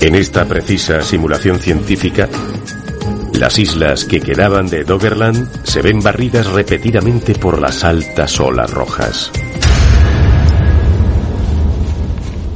En 0.00 0.14
esta 0.14 0.46
precisa 0.46 1.02
simulación 1.02 1.58
científica, 1.58 2.26
las 3.40 3.58
islas 3.58 4.04
que 4.04 4.20
quedaban 4.20 4.68
de 4.68 4.84
Doggerland 4.84 5.64
se 5.64 5.80
ven 5.80 6.00
barridas 6.00 6.46
repetidamente 6.46 7.34
por 7.34 7.58
las 7.58 7.84
altas 7.84 8.38
olas 8.38 8.70
rojas. 8.70 9.32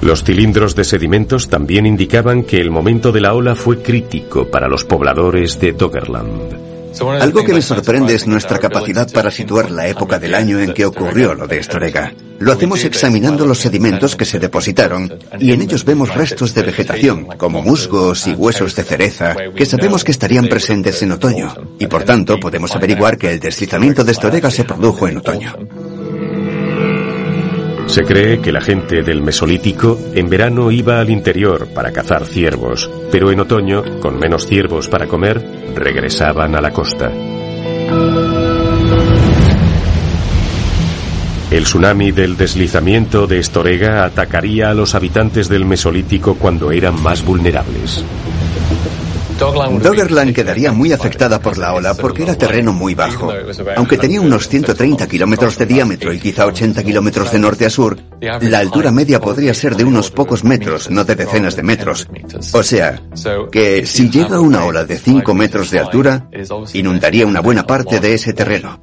Los 0.02 0.24
cilindros 0.24 0.76
de 0.76 0.84
sedimentos 0.84 1.48
también 1.48 1.86
indicaban 1.86 2.42
que 2.42 2.58
el 2.58 2.70
momento 2.70 3.12
de 3.12 3.22
la 3.22 3.32
ola 3.32 3.54
fue 3.54 3.80
crítico 3.80 4.50
para 4.50 4.68
los 4.68 4.84
pobladores 4.84 5.58
de 5.58 5.72
Doggerland. 5.72 6.73
Algo 7.00 7.44
que 7.44 7.52
me 7.52 7.62
sorprende 7.62 8.14
es 8.14 8.26
nuestra 8.26 8.58
capacidad 8.58 9.10
para 9.10 9.30
situar 9.30 9.70
la 9.70 9.88
época 9.88 10.18
del 10.18 10.34
año 10.34 10.60
en 10.60 10.72
que 10.72 10.84
ocurrió 10.84 11.34
lo 11.34 11.46
de 11.46 11.58
Estorega. 11.58 12.12
Lo 12.38 12.52
hacemos 12.52 12.84
examinando 12.84 13.46
los 13.46 13.58
sedimentos 13.58 14.16
que 14.16 14.24
se 14.24 14.38
depositaron 14.38 15.12
y 15.38 15.52
en 15.52 15.62
ellos 15.62 15.84
vemos 15.84 16.14
restos 16.14 16.54
de 16.54 16.62
vegetación, 16.62 17.26
como 17.38 17.62
musgos 17.62 18.26
y 18.26 18.32
huesos 18.32 18.74
de 18.74 18.84
cereza, 18.84 19.34
que 19.56 19.66
sabemos 19.66 20.04
que 20.04 20.12
estarían 20.12 20.46
presentes 20.46 21.02
en 21.02 21.12
otoño, 21.12 21.54
y 21.78 21.86
por 21.86 22.04
tanto 22.04 22.38
podemos 22.38 22.74
averiguar 22.74 23.18
que 23.18 23.30
el 23.30 23.40
deslizamiento 23.40 24.04
de 24.04 24.12
Estorega 24.12 24.50
se 24.50 24.64
produjo 24.64 25.08
en 25.08 25.18
otoño. 25.18 25.56
Se 27.94 28.02
cree 28.02 28.40
que 28.40 28.50
la 28.50 28.60
gente 28.60 29.04
del 29.04 29.22
Mesolítico 29.22 29.96
en 30.14 30.28
verano 30.28 30.72
iba 30.72 30.98
al 30.98 31.10
interior 31.10 31.68
para 31.72 31.92
cazar 31.92 32.26
ciervos, 32.26 32.90
pero 33.12 33.30
en 33.30 33.38
otoño, 33.38 34.00
con 34.00 34.18
menos 34.18 34.48
ciervos 34.48 34.88
para 34.88 35.06
comer, 35.06 35.40
regresaban 35.76 36.56
a 36.56 36.60
la 36.60 36.72
costa. 36.72 37.12
El 41.52 41.62
tsunami 41.62 42.10
del 42.10 42.36
deslizamiento 42.36 43.28
de 43.28 43.38
Estorega 43.38 44.04
atacaría 44.04 44.70
a 44.70 44.74
los 44.74 44.96
habitantes 44.96 45.48
del 45.48 45.64
Mesolítico 45.64 46.34
cuando 46.34 46.72
eran 46.72 47.00
más 47.00 47.24
vulnerables. 47.24 48.04
Doggerland 49.38 50.34
quedaría 50.34 50.72
muy 50.72 50.92
afectada 50.92 51.40
por 51.40 51.58
la 51.58 51.74
ola 51.74 51.94
porque 51.94 52.22
era 52.22 52.36
terreno 52.36 52.72
muy 52.72 52.94
bajo. 52.94 53.32
Aunque 53.76 53.98
tenía 53.98 54.20
unos 54.20 54.48
130 54.48 55.06
kilómetros 55.06 55.58
de 55.58 55.66
diámetro 55.66 56.12
y 56.12 56.20
quizá 56.20 56.46
80 56.46 56.82
kilómetros 56.82 57.32
de 57.32 57.38
norte 57.38 57.66
a 57.66 57.70
sur, 57.70 57.98
la 58.20 58.58
altura 58.58 58.90
media 58.90 59.20
podría 59.20 59.52
ser 59.54 59.76
de 59.76 59.84
unos 59.84 60.10
pocos 60.10 60.44
metros, 60.44 60.90
no 60.90 61.04
de 61.04 61.16
decenas 61.16 61.56
de 61.56 61.62
metros. 61.62 62.08
O 62.52 62.62
sea, 62.62 63.02
que 63.50 63.84
si 63.86 64.08
llega 64.08 64.40
una 64.40 64.64
ola 64.64 64.84
de 64.84 64.98
5 64.98 65.34
metros 65.34 65.70
de 65.70 65.80
altura, 65.80 66.28
inundaría 66.72 67.26
una 67.26 67.40
buena 67.40 67.66
parte 67.66 68.00
de 68.00 68.14
ese 68.14 68.32
terreno. 68.32 68.80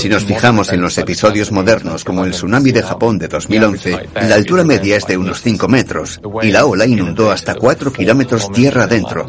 Si 0.00 0.08
nos 0.08 0.24
fijamos 0.24 0.72
en 0.72 0.80
los 0.82 0.98
episodios 0.98 1.50
modernos 1.50 2.04
como 2.04 2.24
el 2.24 2.32
tsunami 2.32 2.72
de 2.72 2.82
Japón 2.82 3.18
de 3.18 3.28
2011, 3.28 4.08
la 4.14 4.34
altura 4.34 4.64
media 4.64 4.96
es 4.96 5.06
de 5.06 5.16
unos 5.16 5.40
5 5.40 5.68
metros 5.68 6.20
y 6.42 6.50
la 6.50 6.66
ola 6.66 6.84
inundó 6.84 7.30
hasta 7.30 7.54
4 7.54 7.92
kilómetros 7.92 8.50
tierra 8.52 8.84
adentro. 8.84 9.28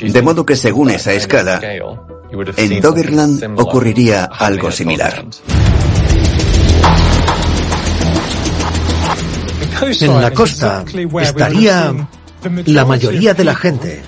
De 0.00 0.22
modo 0.22 0.46
que 0.46 0.56
según 0.56 0.90
esa 0.90 1.12
escala, 1.12 1.60
en 2.56 2.80
Doggerland 2.80 3.60
ocurriría 3.60 4.24
algo 4.24 4.70
similar. 4.70 5.24
En 10.00 10.20
la 10.20 10.30
costa 10.30 10.84
estaría 11.20 12.08
la 12.66 12.84
mayoría 12.84 13.34
de 13.34 13.44
la 13.44 13.54
gente. 13.54 14.02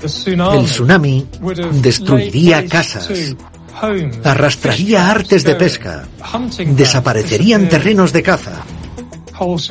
El 0.00 0.64
tsunami 0.64 1.26
destruiría 1.82 2.64
casas, 2.66 3.10
arrastraría 4.24 5.10
artes 5.10 5.44
de 5.44 5.54
pesca, 5.54 6.08
desaparecerían 6.66 7.68
terrenos 7.68 8.12
de 8.12 8.22
caza. 8.22 8.62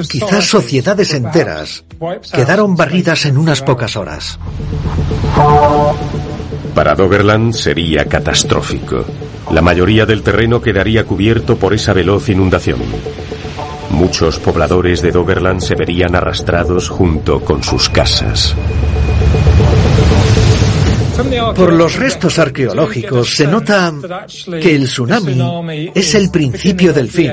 Quizás 0.10 0.46
sociedades 0.46 1.14
enteras 1.14 1.84
quedaron 2.32 2.76
barridas 2.76 3.26
en 3.26 3.38
unas 3.38 3.62
pocas 3.62 3.98
horas. 3.98 4.40
Para 6.74 6.96
Doggerland 6.96 7.54
sería 7.54 8.06
catastrófico. 8.06 9.04
La 9.52 9.62
mayoría 9.62 10.06
del 10.06 10.24
terreno 10.24 10.62
quedaría 10.62 11.06
cubierto 11.06 11.58
por 11.58 11.74
esa 11.74 11.92
veloz 11.92 12.30
inundación. 12.30 12.80
Muchos 13.90 14.40
pobladores 14.40 15.02
de 15.02 15.12
Doggerland 15.12 15.62
se 15.62 15.76
verían 15.76 16.16
arrastrados 16.16 16.90
junto 16.90 17.42
con 17.42 17.64
sus 17.64 17.90
casas. 17.90 18.56
Por 21.56 21.74
los 21.74 21.96
restos 21.96 22.38
arqueológicos 22.38 23.36
se 23.36 23.48
nota 23.48 23.94
que 24.62 24.76
el 24.76 24.86
tsunami 24.86 25.92
es 25.96 26.14
el 26.14 26.30
principio 26.30 26.94
del 26.94 27.10
fin, 27.10 27.32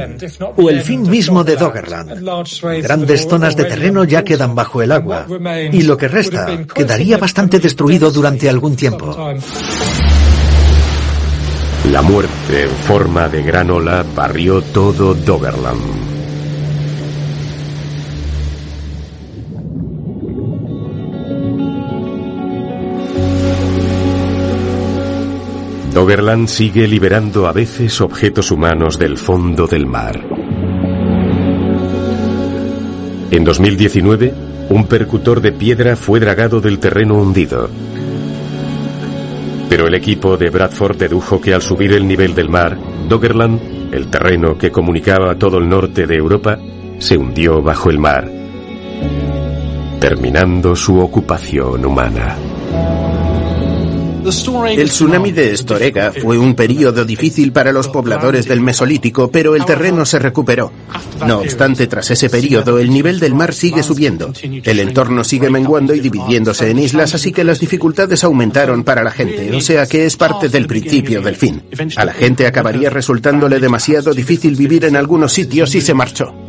o 0.56 0.70
el 0.70 0.80
fin 0.80 1.02
mismo 1.02 1.44
de 1.44 1.56
Doggerland. 1.56 2.24
Grandes 2.82 3.28
zonas 3.28 3.56
de 3.56 3.64
terreno 3.64 4.04
ya 4.04 4.24
quedan 4.24 4.54
bajo 4.54 4.80
el 4.80 4.92
agua, 4.92 5.26
y 5.70 5.82
lo 5.82 5.96
que 5.96 6.08
resta 6.08 6.64
quedaría 6.74 7.18
bastante 7.18 7.58
destruido 7.58 8.10
durante 8.10 8.48
algún 8.48 8.74
tiempo. 8.74 9.34
La 11.90 12.00
muerte 12.00 12.62
en 12.62 12.70
forma 12.70 13.28
de 13.28 13.42
gran 13.42 13.70
ola 13.70 14.04
barrió 14.14 14.62
todo 14.62 15.14
Doggerland. 15.14 16.13
Doggerland 25.94 26.48
sigue 26.48 26.88
liberando 26.88 27.46
a 27.46 27.52
veces 27.52 28.00
objetos 28.00 28.50
humanos 28.50 28.98
del 28.98 29.16
fondo 29.16 29.68
del 29.68 29.86
mar. 29.86 30.20
En 33.30 33.44
2019, 33.44 34.34
un 34.70 34.86
percutor 34.88 35.40
de 35.40 35.52
piedra 35.52 35.94
fue 35.94 36.18
dragado 36.18 36.60
del 36.60 36.80
terreno 36.80 37.14
hundido. 37.14 37.70
Pero 39.68 39.86
el 39.86 39.94
equipo 39.94 40.36
de 40.36 40.50
Bradford 40.50 40.96
dedujo 40.96 41.40
que 41.40 41.54
al 41.54 41.62
subir 41.62 41.92
el 41.92 42.08
nivel 42.08 42.34
del 42.34 42.48
mar, 42.48 42.76
Doggerland, 43.08 43.94
el 43.94 44.08
terreno 44.08 44.58
que 44.58 44.72
comunicaba 44.72 45.36
todo 45.36 45.58
el 45.58 45.68
norte 45.68 46.08
de 46.08 46.16
Europa, 46.16 46.58
se 46.98 47.16
hundió 47.16 47.62
bajo 47.62 47.90
el 47.90 48.00
mar, 48.00 48.28
terminando 50.00 50.74
su 50.74 50.98
ocupación 50.98 51.84
humana. 51.84 52.36
El 54.24 54.88
tsunami 54.88 55.32
de 55.32 55.52
Estorega 55.52 56.10
fue 56.10 56.38
un 56.38 56.54
período 56.54 57.04
difícil 57.04 57.52
para 57.52 57.72
los 57.72 57.88
pobladores 57.88 58.46
del 58.46 58.62
Mesolítico, 58.62 59.30
pero 59.30 59.54
el 59.54 59.66
terreno 59.66 60.06
se 60.06 60.18
recuperó. 60.18 60.72
No 61.26 61.40
obstante, 61.40 61.86
tras 61.86 62.10
ese 62.10 62.30
período, 62.30 62.78
el 62.78 62.88
nivel 62.88 63.20
del 63.20 63.34
mar 63.34 63.52
sigue 63.52 63.82
subiendo. 63.82 64.32
El 64.42 64.80
entorno 64.80 65.24
sigue 65.24 65.50
menguando 65.50 65.94
y 65.94 66.00
dividiéndose 66.00 66.70
en 66.70 66.78
islas, 66.78 67.14
así 67.14 67.32
que 67.32 67.44
las 67.44 67.60
dificultades 67.60 68.24
aumentaron 68.24 68.82
para 68.82 69.04
la 69.04 69.10
gente, 69.10 69.54
o 69.54 69.60
sea 69.60 69.86
que 69.86 70.06
es 70.06 70.16
parte 70.16 70.48
del 70.48 70.66
principio 70.66 71.20
del 71.20 71.36
fin. 71.36 71.62
A 71.96 72.06
la 72.06 72.14
gente 72.14 72.46
acabaría 72.46 72.88
resultándole 72.88 73.60
demasiado 73.60 74.14
difícil 74.14 74.56
vivir 74.56 74.86
en 74.86 74.96
algunos 74.96 75.34
sitios 75.34 75.74
y 75.74 75.82
se 75.82 75.92
marchó. 75.92 76.43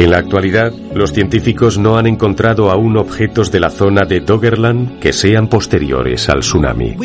En 0.00 0.10
la 0.10 0.16
actualidad, 0.16 0.72
los 0.94 1.12
científicos 1.12 1.76
no 1.76 1.98
han 1.98 2.06
encontrado 2.06 2.70
aún 2.70 2.96
objetos 2.96 3.50
de 3.52 3.60
la 3.60 3.68
zona 3.68 4.06
de 4.06 4.20
Doggerland 4.20 4.98
que 4.98 5.12
sean 5.12 5.46
posteriores 5.46 6.26
al 6.30 6.40
tsunami. 6.40 6.96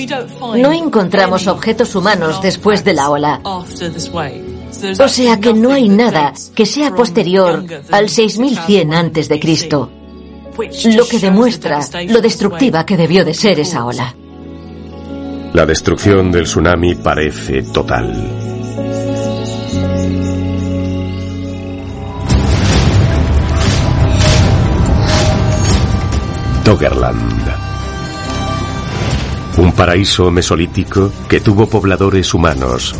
No 0.56 0.72
encontramos 0.72 1.46
objetos 1.48 1.94
humanos 1.94 2.42
después 2.42 2.86
de 2.86 2.94
la 2.94 3.10
ola. 3.10 3.42
O 3.44 5.08
sea 5.10 5.42
que 5.42 5.54
no 5.54 5.74
hay 5.74 5.90
nada 5.90 6.32
que 6.56 6.66
sea 6.66 6.96
posterior 6.96 7.66
al 7.92 8.08
6100 8.08 8.94
antes 8.94 9.28
de 9.28 9.42
Cristo. 9.42 9.92
Lo 10.96 11.06
que 11.06 11.20
demuestra 11.20 11.82
lo 12.08 12.22
destructiva 12.22 12.86
que 12.86 12.96
debió 12.96 13.26
de 13.26 13.34
ser 13.34 13.60
esa 13.60 13.84
ola. 13.84 14.16
La 15.52 15.66
destrucción 15.66 16.32
del 16.32 16.46
tsunami 16.46 16.96
parece 16.96 17.62
total. 17.62 18.55
Doggerland. 26.66 27.44
Un 29.60 29.72
paraíso 29.74 30.32
mesolítico 30.32 31.12
que 31.30 31.40
tuvo 31.40 31.68
pobladores 31.68 32.34
humanos, 32.34 32.96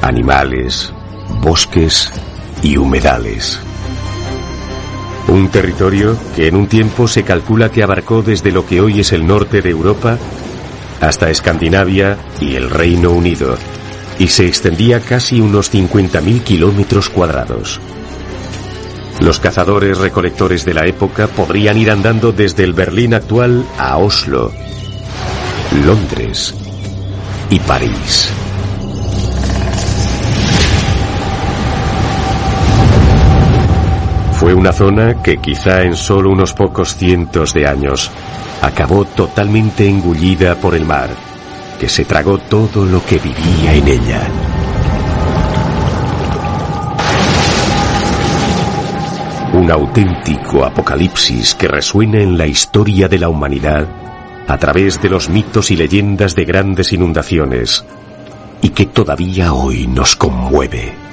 animales, 0.00 0.90
bosques 1.42 2.10
y 2.62 2.78
humedales. 2.78 3.60
Un 5.28 5.48
territorio 5.48 6.16
que 6.34 6.48
en 6.48 6.56
un 6.56 6.66
tiempo 6.66 7.06
se 7.06 7.24
calcula 7.24 7.70
que 7.70 7.82
abarcó 7.82 8.22
desde 8.22 8.52
lo 8.52 8.64
que 8.64 8.80
hoy 8.80 9.00
es 9.00 9.12
el 9.12 9.26
norte 9.26 9.60
de 9.60 9.68
Europa 9.68 10.16
hasta 11.02 11.28
Escandinavia 11.28 12.16
y 12.40 12.56
el 12.56 12.70
Reino 12.70 13.10
Unido, 13.10 13.58
y 14.18 14.28
se 14.28 14.46
extendía 14.46 15.00
casi 15.00 15.42
unos 15.42 15.70
50.000 15.72 16.42
kilómetros 16.42 17.10
cuadrados. 17.10 17.82
Los 19.20 19.40
cazadores 19.40 19.98
recolectores 19.98 20.64
de 20.64 20.74
la 20.74 20.86
época 20.86 21.26
podrían 21.26 21.76
ir 21.76 21.90
andando 21.90 22.32
desde 22.32 22.64
el 22.64 22.72
Berlín 22.72 23.14
actual 23.14 23.64
a 23.76 23.98
Oslo, 23.98 24.52
Londres 25.84 26.54
y 27.50 27.58
París. 27.58 28.32
Fue 34.38 34.54
una 34.54 34.72
zona 34.72 35.20
que 35.20 35.38
quizá 35.38 35.82
en 35.82 35.96
solo 35.96 36.30
unos 36.30 36.52
pocos 36.52 36.94
cientos 36.94 37.52
de 37.54 37.66
años 37.66 38.12
acabó 38.62 39.04
totalmente 39.04 39.88
engullida 39.88 40.54
por 40.54 40.76
el 40.76 40.84
mar, 40.84 41.10
que 41.80 41.88
se 41.88 42.04
tragó 42.04 42.38
todo 42.38 42.84
lo 42.84 43.04
que 43.04 43.18
vivía 43.18 43.74
en 43.74 43.88
ella. 43.88 44.47
Un 49.58 49.72
auténtico 49.72 50.64
apocalipsis 50.64 51.56
que 51.56 51.66
resuena 51.66 52.20
en 52.20 52.38
la 52.38 52.46
historia 52.46 53.08
de 53.08 53.18
la 53.18 53.28
humanidad 53.28 53.88
a 54.46 54.56
través 54.56 55.02
de 55.02 55.08
los 55.08 55.28
mitos 55.28 55.72
y 55.72 55.76
leyendas 55.76 56.36
de 56.36 56.44
grandes 56.44 56.92
inundaciones 56.92 57.84
y 58.62 58.68
que 58.68 58.86
todavía 58.86 59.52
hoy 59.52 59.88
nos 59.88 60.14
conmueve. 60.14 61.07